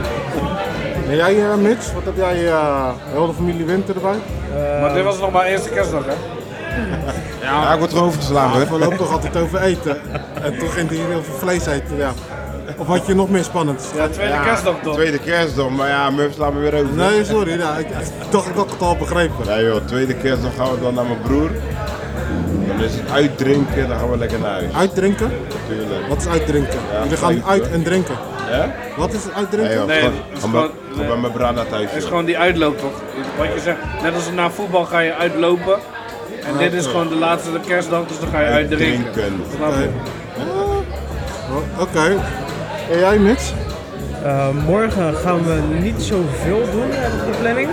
[1.08, 4.18] En jij uh, Mitch, wat heb jij, uh, heel de familie Winter erbij?
[4.80, 6.14] Maar dit was nog maar eerste kerstdag hè?
[7.42, 8.60] Ja, ik word erover geslagen.
[8.60, 8.72] Ja, hè.
[8.72, 10.00] we lopen toch altijd over eten.
[10.42, 12.12] En toen ging hij heel veel vlees eten, ja.
[12.76, 13.92] Of had je nog meer spannend?
[13.96, 14.94] Ja, tweede Ja, kerstdag toch?
[14.94, 16.94] Tweede kerstdag, maar ja, Murph laat me weer over.
[16.94, 17.96] Nee, sorry, ja, ik, ik
[18.30, 19.46] dacht dat ik het al begrepen.
[19.46, 21.50] Nee joh, tweede kerstdag gaan we dan naar mijn broer.
[22.66, 24.72] Dan is het uitdrinken, dan gaan we lekker naar huis.
[24.74, 25.30] Uitdrinken?
[25.68, 26.08] Natuurlijk.
[26.08, 26.78] Wat is uitdrinken?
[26.92, 28.14] Ja, Jullie gaan uit en drinken.
[28.50, 28.74] Ja?
[28.96, 29.74] Wat is het Nee uitdrinken?
[29.76, 30.70] joh, Nee, gewoon, het is gewoon
[31.08, 31.82] bij- mijn brada thuis.
[31.84, 32.08] Het is joh.
[32.08, 32.92] gewoon die uitloop toch?
[33.38, 35.78] Wat je zegt, net als na voetbal ga je uitlopen.
[36.46, 39.04] En dit is gewoon de laatste kerstdag, dus dan ga je uitdrinken.
[39.04, 39.44] Uitdrinken.
[39.56, 39.88] Snap je?
[41.50, 42.16] Oh, Oké.
[42.90, 43.52] En jij Mitch?
[44.24, 47.68] Eh, morgen gaan we niet zoveel doen op de planning.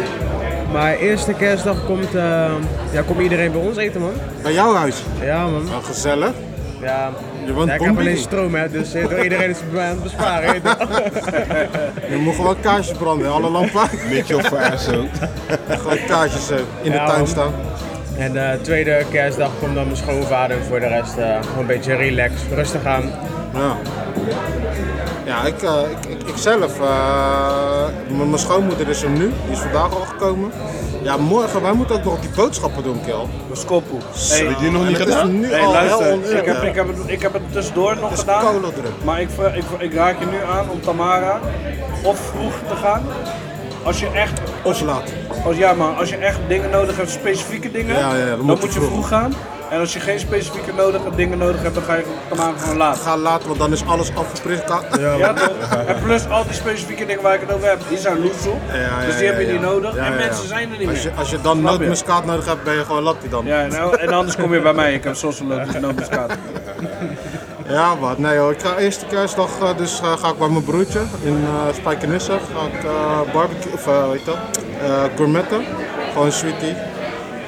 [0.71, 2.51] Maar eerste kerstdag komt, eh,
[2.91, 4.11] ja, komt iedereen bij ons eten, man.
[4.41, 5.03] Bij jouw huis?
[5.21, 5.63] Ja, man.
[5.63, 6.31] Nou, gezellig.
[6.81, 7.09] Ja,
[7.45, 10.03] Je woont ja, ik heb alleen stroom, hè, dus eh, iedereen is bij aan het
[10.03, 10.53] besparen.
[10.53, 10.87] je toch?
[12.11, 13.89] Je moet gewoon kaarsjes branden, alle lampen.
[14.09, 14.45] Beetje of
[14.79, 15.05] zo.
[15.69, 16.49] gewoon kaarsjes
[16.81, 17.27] in de tuin man.
[17.27, 17.53] staan.
[18.19, 21.65] En de tweede kerstdag komt dan mijn schoonvader en voor de rest eh, gewoon een
[21.65, 23.11] beetje relaxed, rustig aan.
[23.53, 23.77] Ja.
[25.29, 29.59] Ja, ik, eh, ik, ik, ik zelf, eh, mijn schoonmoeder is er nu, die is
[29.59, 30.51] vandaag al gekomen.
[31.03, 33.29] Ja, morgen, wij moeten ook nog die boodschappen doen, Kel.
[33.51, 33.97] Skoppel.
[34.13, 35.39] Heb je die nog niet het is gedaan?
[35.39, 38.19] nu Hey, luister, ik heb, ik, heb het, ik heb het tussendoor nog Het is
[38.19, 38.43] gedaan.
[39.03, 41.39] Maar ik, ik, ik raak je nu aan om Tamara
[42.03, 43.01] of vroeg te gaan.
[43.83, 45.13] Als je echt, Of laat.
[45.45, 48.45] als, ja, maar als je echt dingen nodig hebt, specifieke dingen, Ja, ja, dan dan,
[48.45, 48.89] moet je je vroeg.
[48.89, 49.33] vroeg gaan.
[49.69, 53.01] En als je geen specifieke nodige dingen nodig hebt, dan ga je Tamara gewoon laten.
[53.01, 54.69] Ga later, want dan is alles afgeprikt.
[54.99, 55.49] Ja, Ja, toch?
[55.87, 58.59] En plus al die specifieke dingen waar ik het over heb, die zijn loesel.
[58.73, 59.67] ja, dus die heb je ja, niet ja.
[59.67, 59.95] nodig.
[59.95, 60.25] Ja, en ja, ja.
[60.25, 61.17] mensen zijn er niet Als je, meer.
[61.17, 63.45] als je dan nootmuskaat nodig hebt, ben je gewoon lattie dan.
[63.45, 64.93] Ja, nou, en anders kom je bij mij.
[64.93, 66.31] Ik heb sossenloop, dus nootmuskaat.
[67.67, 68.17] Ja, wat?
[68.17, 71.43] Nee hoor, ik ga eerste kerstdag eh, dus eh, ga ik bij mijn broertje in
[71.45, 72.31] eh Spijkenisse.
[72.31, 75.63] Ga ik eh, barbecue, of uh, weet je dat, eh, gourmetten.
[76.13, 76.75] Gewoon sweetie.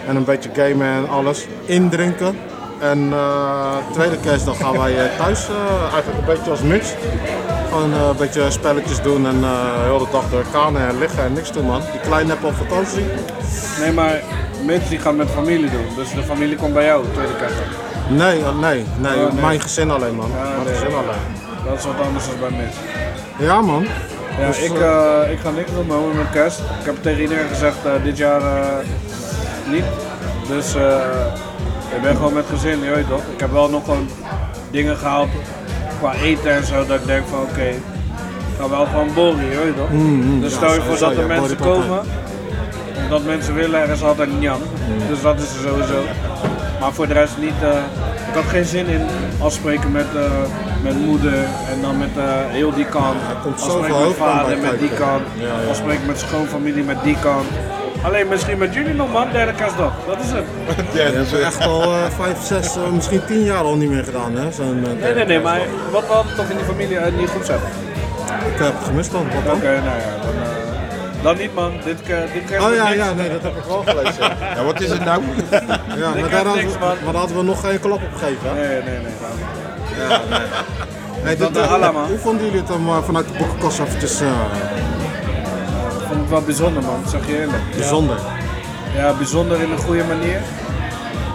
[0.08, 1.47] En een beetje gamen en alles.
[1.66, 2.36] Indrinken.
[2.82, 6.93] En eh, tweede kerstdag gaan wij eh, thuis, eh, eigenlijk een beetje als Mitch.
[7.70, 9.43] Gewoon een beetje spelletjes doen en
[9.84, 11.82] heel de dag door kanen en liggen en niks doen man.
[11.91, 13.04] Die kleine hebben op vakantie.
[13.80, 14.20] Nee, maar
[14.66, 15.86] mensen die gaan met familie doen.
[15.95, 17.66] Dus de familie komt bij jou, tweede kerstdag.
[18.10, 19.41] Nee, nee, nee, Oh, nee.
[19.41, 20.30] mijn gezin alleen man.
[20.30, 20.74] Ja, mijn nee.
[20.74, 21.24] gezin alleen.
[21.66, 22.82] Dat is wat anders dan bij mensen.
[23.38, 23.88] Ja man.
[24.39, 24.72] Ja, Dus, ik,
[25.32, 26.60] ik ga niks doen man, met kerst.
[26.60, 28.41] Ik heb tegen iedereen gezegd dit jaar
[29.72, 29.84] niet.
[30.47, 30.97] Dus eh,
[31.95, 33.22] ik ben gewoon met gezin, je weet toch.
[33.34, 34.07] Ik heb wel nog gewoon
[34.72, 35.30] dingen gehaald
[35.99, 39.57] qua eten en zo, dat ik denk van oké, ik ga wel gewoon borren, je
[39.63, 39.89] weet toch.
[39.89, 41.99] dus Mm, ja, stel je voor dat er ja, mensen komen,
[43.09, 44.61] dat mensen willen, er is altijd een Jan.
[45.09, 46.03] Dus dat is er sowieso.
[46.80, 47.69] Maar voor de rest niet, eh,
[48.28, 49.01] ik had geen zin in
[49.41, 50.32] afspreken met, eh,
[50.84, 51.34] met moeder
[51.72, 53.17] en dan met eh, heel die kant.
[53.43, 55.22] komt Afspreken met vader met die kant.
[55.39, 55.69] Ja, ja.
[55.69, 57.45] Afspreken met schoonfamilie met die kant.
[58.04, 59.93] Alleen misschien met jullie nog man, derde kerstdag.
[60.08, 60.43] Dat is het.
[60.99, 61.41] Ja, dat is echt.
[61.41, 64.52] echt al eh, vijf, zes, eh, misschien tien jaar al niet meer gedaan hè.
[64.52, 65.60] Zo'n, eh, Nee, nee, nee, maar
[65.91, 67.60] wat we hadden toch in die familie uh, niet goed zijn.
[68.54, 69.26] Ik heb het gemist dan.
[69.45, 69.74] Wat Oké, dan?
[69.84, 71.72] nou ja, dan, eh, dan niet man.
[71.84, 71.97] Dit,
[72.34, 72.95] dit kerst Oh ja, niks.
[73.04, 74.24] ja, nee, dat heb ik wel gelezen.
[74.24, 75.22] Ja, Ja, wat is het nou?
[75.52, 76.95] ja maar, daar hadden niks, we, man.
[77.04, 78.47] maar daar hadden we nog geen klap op gegeven.
[78.49, 78.54] Hè?
[78.54, 79.12] Nee, nee, nee.
[81.24, 82.08] Hey, Dat dit, de Allah, man.
[82.08, 84.20] hoe vonden jullie het om eh, vanuit de boekenkast eventjes
[86.32, 87.63] wel bijzonder man, zeg je eerlijk.
[87.75, 88.17] bijzonder?
[88.95, 90.41] Ja, bijzonder in een goede manier.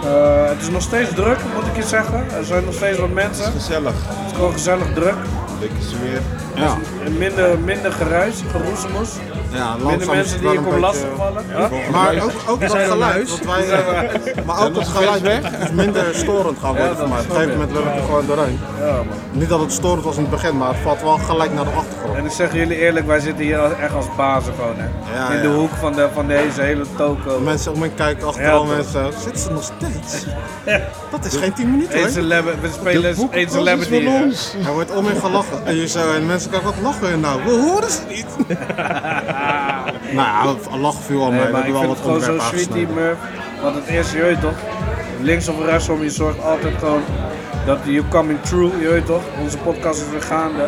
[0.03, 2.31] Eh, het is nog steeds druk, moet ik je zeggen.
[2.37, 3.51] Er zijn nog steeds wat mensen.
[3.51, 3.93] Gezellig.
[4.07, 5.15] Het is gewoon gezellig druk.
[5.59, 6.21] Lekker sfeer.
[6.55, 9.09] Ja, En minder, minder geruis, geroezemoes.
[9.57, 11.45] Ja Minder mensen die je komt lastigvallen.
[11.91, 13.65] Maar ook, ook dat geluid, wij,
[14.45, 15.23] maar ook dat geluid
[15.63, 17.19] is minder storend gaan worden Ja, voor mij.
[17.19, 18.59] Op een gegeven moment wil ik er gewoon doorheen.
[18.79, 19.05] Ja, man.
[19.31, 21.69] Niet dat het storend was in het begin, maar het valt wel gelijk naar de
[21.71, 22.17] achtergrond.
[22.17, 24.75] En ik zeg jullie eerlijk, wij zitten hier echt als bazen gewoon.
[24.77, 25.15] Hè.
[25.17, 25.53] Ja, In de ja.
[25.53, 27.39] hoek van, de, van deze hele toko.
[27.39, 29.11] Mensen om me kijken achterom Ja, en zo.
[29.23, 30.25] Zitten ze nog steeds?
[31.11, 32.43] Dat is geen 10 minuten Eén hoor.
[32.61, 33.15] we spelen
[33.49, 33.99] celebrity.
[33.99, 34.09] hier.
[34.23, 34.53] ons.
[34.65, 35.65] Er wordt om je gelachen.
[35.65, 37.43] En, je zo, en mensen kijken, wat lachen je nou?
[37.43, 38.25] We horen ze niet.
[40.11, 40.27] nou
[40.71, 41.39] ja, lachen viel al mee.
[41.39, 43.03] Nee, We maar hebben ik wel wat het gewoon zo onderwerpen sweet, die aangesneden.
[43.03, 43.61] Murph.
[43.63, 44.57] Want het eerste, je weet toch,
[45.21, 47.01] links of rechtsom, je zorgt altijd gewoon
[47.65, 49.21] dat you coming true, je weet toch.
[49.41, 50.65] Onze podcast is weer gaande.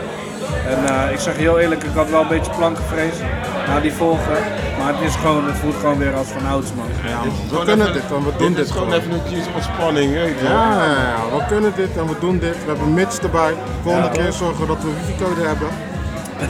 [0.67, 3.19] En eh, ik zeg je heel eerlijk, ik had wel een beetje plankengevreesd
[3.67, 4.37] na die volgen.
[4.79, 6.85] Maar het is gewoon, het voelt gewoon weer als van ouds man.
[7.11, 7.59] Ja, man.
[7.59, 8.99] we kunnen even- dit en we doen Dit dit is gewoon gewoon.
[9.01, 10.51] even een keertje ontspanning, weet je wel.
[10.51, 12.55] Ja, ja, ja, we kunnen dit en we doen dit.
[12.65, 13.53] We hebben Mitch erbij.
[13.83, 15.67] Volgende keer zorgen we dat we wifi-code hebben.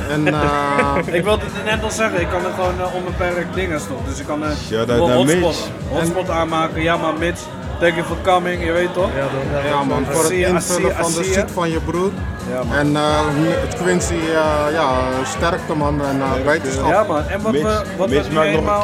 [0.09, 3.79] En eh, Ik wilde het net al zeggen, ik kan er gewoon uh, onbeperkt dingen
[3.79, 4.05] stoppen.
[4.09, 4.55] Dus ik kan naar
[4.97, 6.81] hotspot, hotspot aanmaken.
[6.81, 7.41] Ja maar Mitch,
[7.79, 9.09] thank you for coming, je weet toch?
[9.65, 12.11] Ja, man, voor het invullen van de sheet van je broer.
[12.49, 12.75] Ja man.
[12.75, 14.89] En eh, het Quincy, eh, ja,
[15.23, 16.89] sterkte man en uh, wetenschap.
[16.89, 18.81] Ja man, en wat Mitch, we, wat Mitch we maakt nog een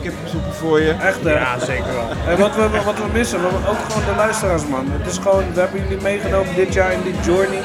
[0.00, 0.90] kippensoep, nog voor je.
[0.90, 1.32] Echt hè?
[1.32, 2.08] ja, zeker wel.
[2.32, 4.86] En wat we, wat we missen, we hebben ook gewoon de luisteraars man.
[4.90, 7.60] Het is gewoon, we hebben jullie meegenomen dit jaar in die journey.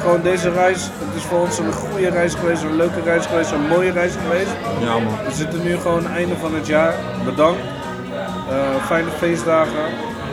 [0.00, 3.50] Gewoon deze reis, het is voor ons een goede reis geweest, een leuke reis geweest,
[3.50, 4.50] een mooie reis geweest.
[4.80, 5.24] Ja man.
[5.26, 6.94] We zitten nu gewoon einde van het jaar.
[7.24, 7.60] Bedankt.
[8.50, 9.84] Eh, fijne feestdagen.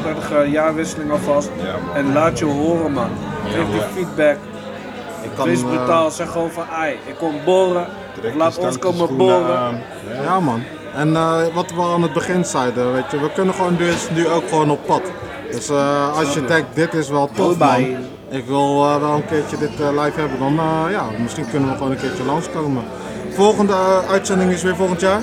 [0.01, 1.49] Prettige jaarwisseling alvast.
[1.57, 1.95] Ja, man.
[1.95, 3.09] en laat je horen man.
[3.45, 4.37] Geef die feedback.
[5.21, 6.11] Ik kan, Wees eh, brutaal.
[6.11, 7.85] Zeg gewoon van ai, ik kom boren.
[8.35, 9.57] Laat ons komen boren.
[9.57, 9.81] aan.
[10.23, 10.63] Ja man.
[10.95, 14.27] En eh, wat we aan het begin zeiden, weet je, we kunnen gewoon dus nu
[14.27, 15.01] ook gewoon op pad.
[15.51, 15.69] Dus
[16.15, 17.95] als je denkt, dit is wel tof man.
[18.29, 21.69] Ik wil eh, wel een keertje dit eh, live hebben, dan eh, ja, misschien kunnen
[21.69, 22.83] we gewoon een keertje langskomen.
[23.33, 23.73] Volgende
[24.09, 25.21] uitzending is weer volgend jaar.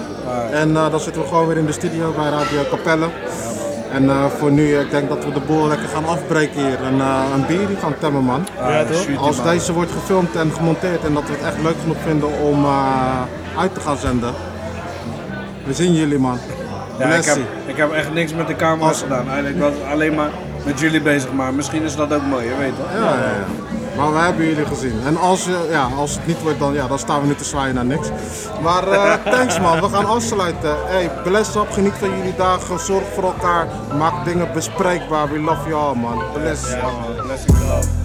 [0.53, 3.07] En eh, dan zitten we gewoon weer in de studio bij Radio Capelle.
[3.93, 6.83] En eh, voor nu, ik denk dat we de boel lekker gaan afbreken hier.
[6.83, 8.47] En eh, een bier die gaan temmen man.
[8.59, 9.19] Ja, toch?
[9.27, 12.65] Als deze wordt gefilmd en gemonteerd en dat we het echt leuk genoeg vinden om
[12.65, 13.21] eh,
[13.59, 14.33] uit te gaan zenden.
[15.65, 16.39] We zien jullie man.
[16.99, 19.29] Ja, ik, heb, ik heb echt niks met de camera's Als- gedaan.
[19.31, 20.31] Eigenlijk was alleen maar
[20.65, 21.33] met jullie bezig.
[21.33, 22.93] Maar misschien is dat ook mooi, je weet toch?
[22.93, 23.47] Ja, ja, ja.
[23.97, 25.01] Maar we hebben jullie gezien.
[25.05, 27.75] En als, ja, als het niet wordt, dan, ja, dan staan we nu te zwaaien
[27.75, 28.09] naar niks.
[28.63, 30.77] Maar eh, thanks man, we gaan afsluiten.
[30.87, 33.67] Hey, bless up, geniet van jullie dagen, zorg voor elkaar,
[33.99, 35.29] maak dingen bespreekbaar.
[35.29, 36.23] We love you all man.
[36.33, 36.71] Bless.
[36.71, 37.27] Man.
[37.27, 38.02] Blessing love.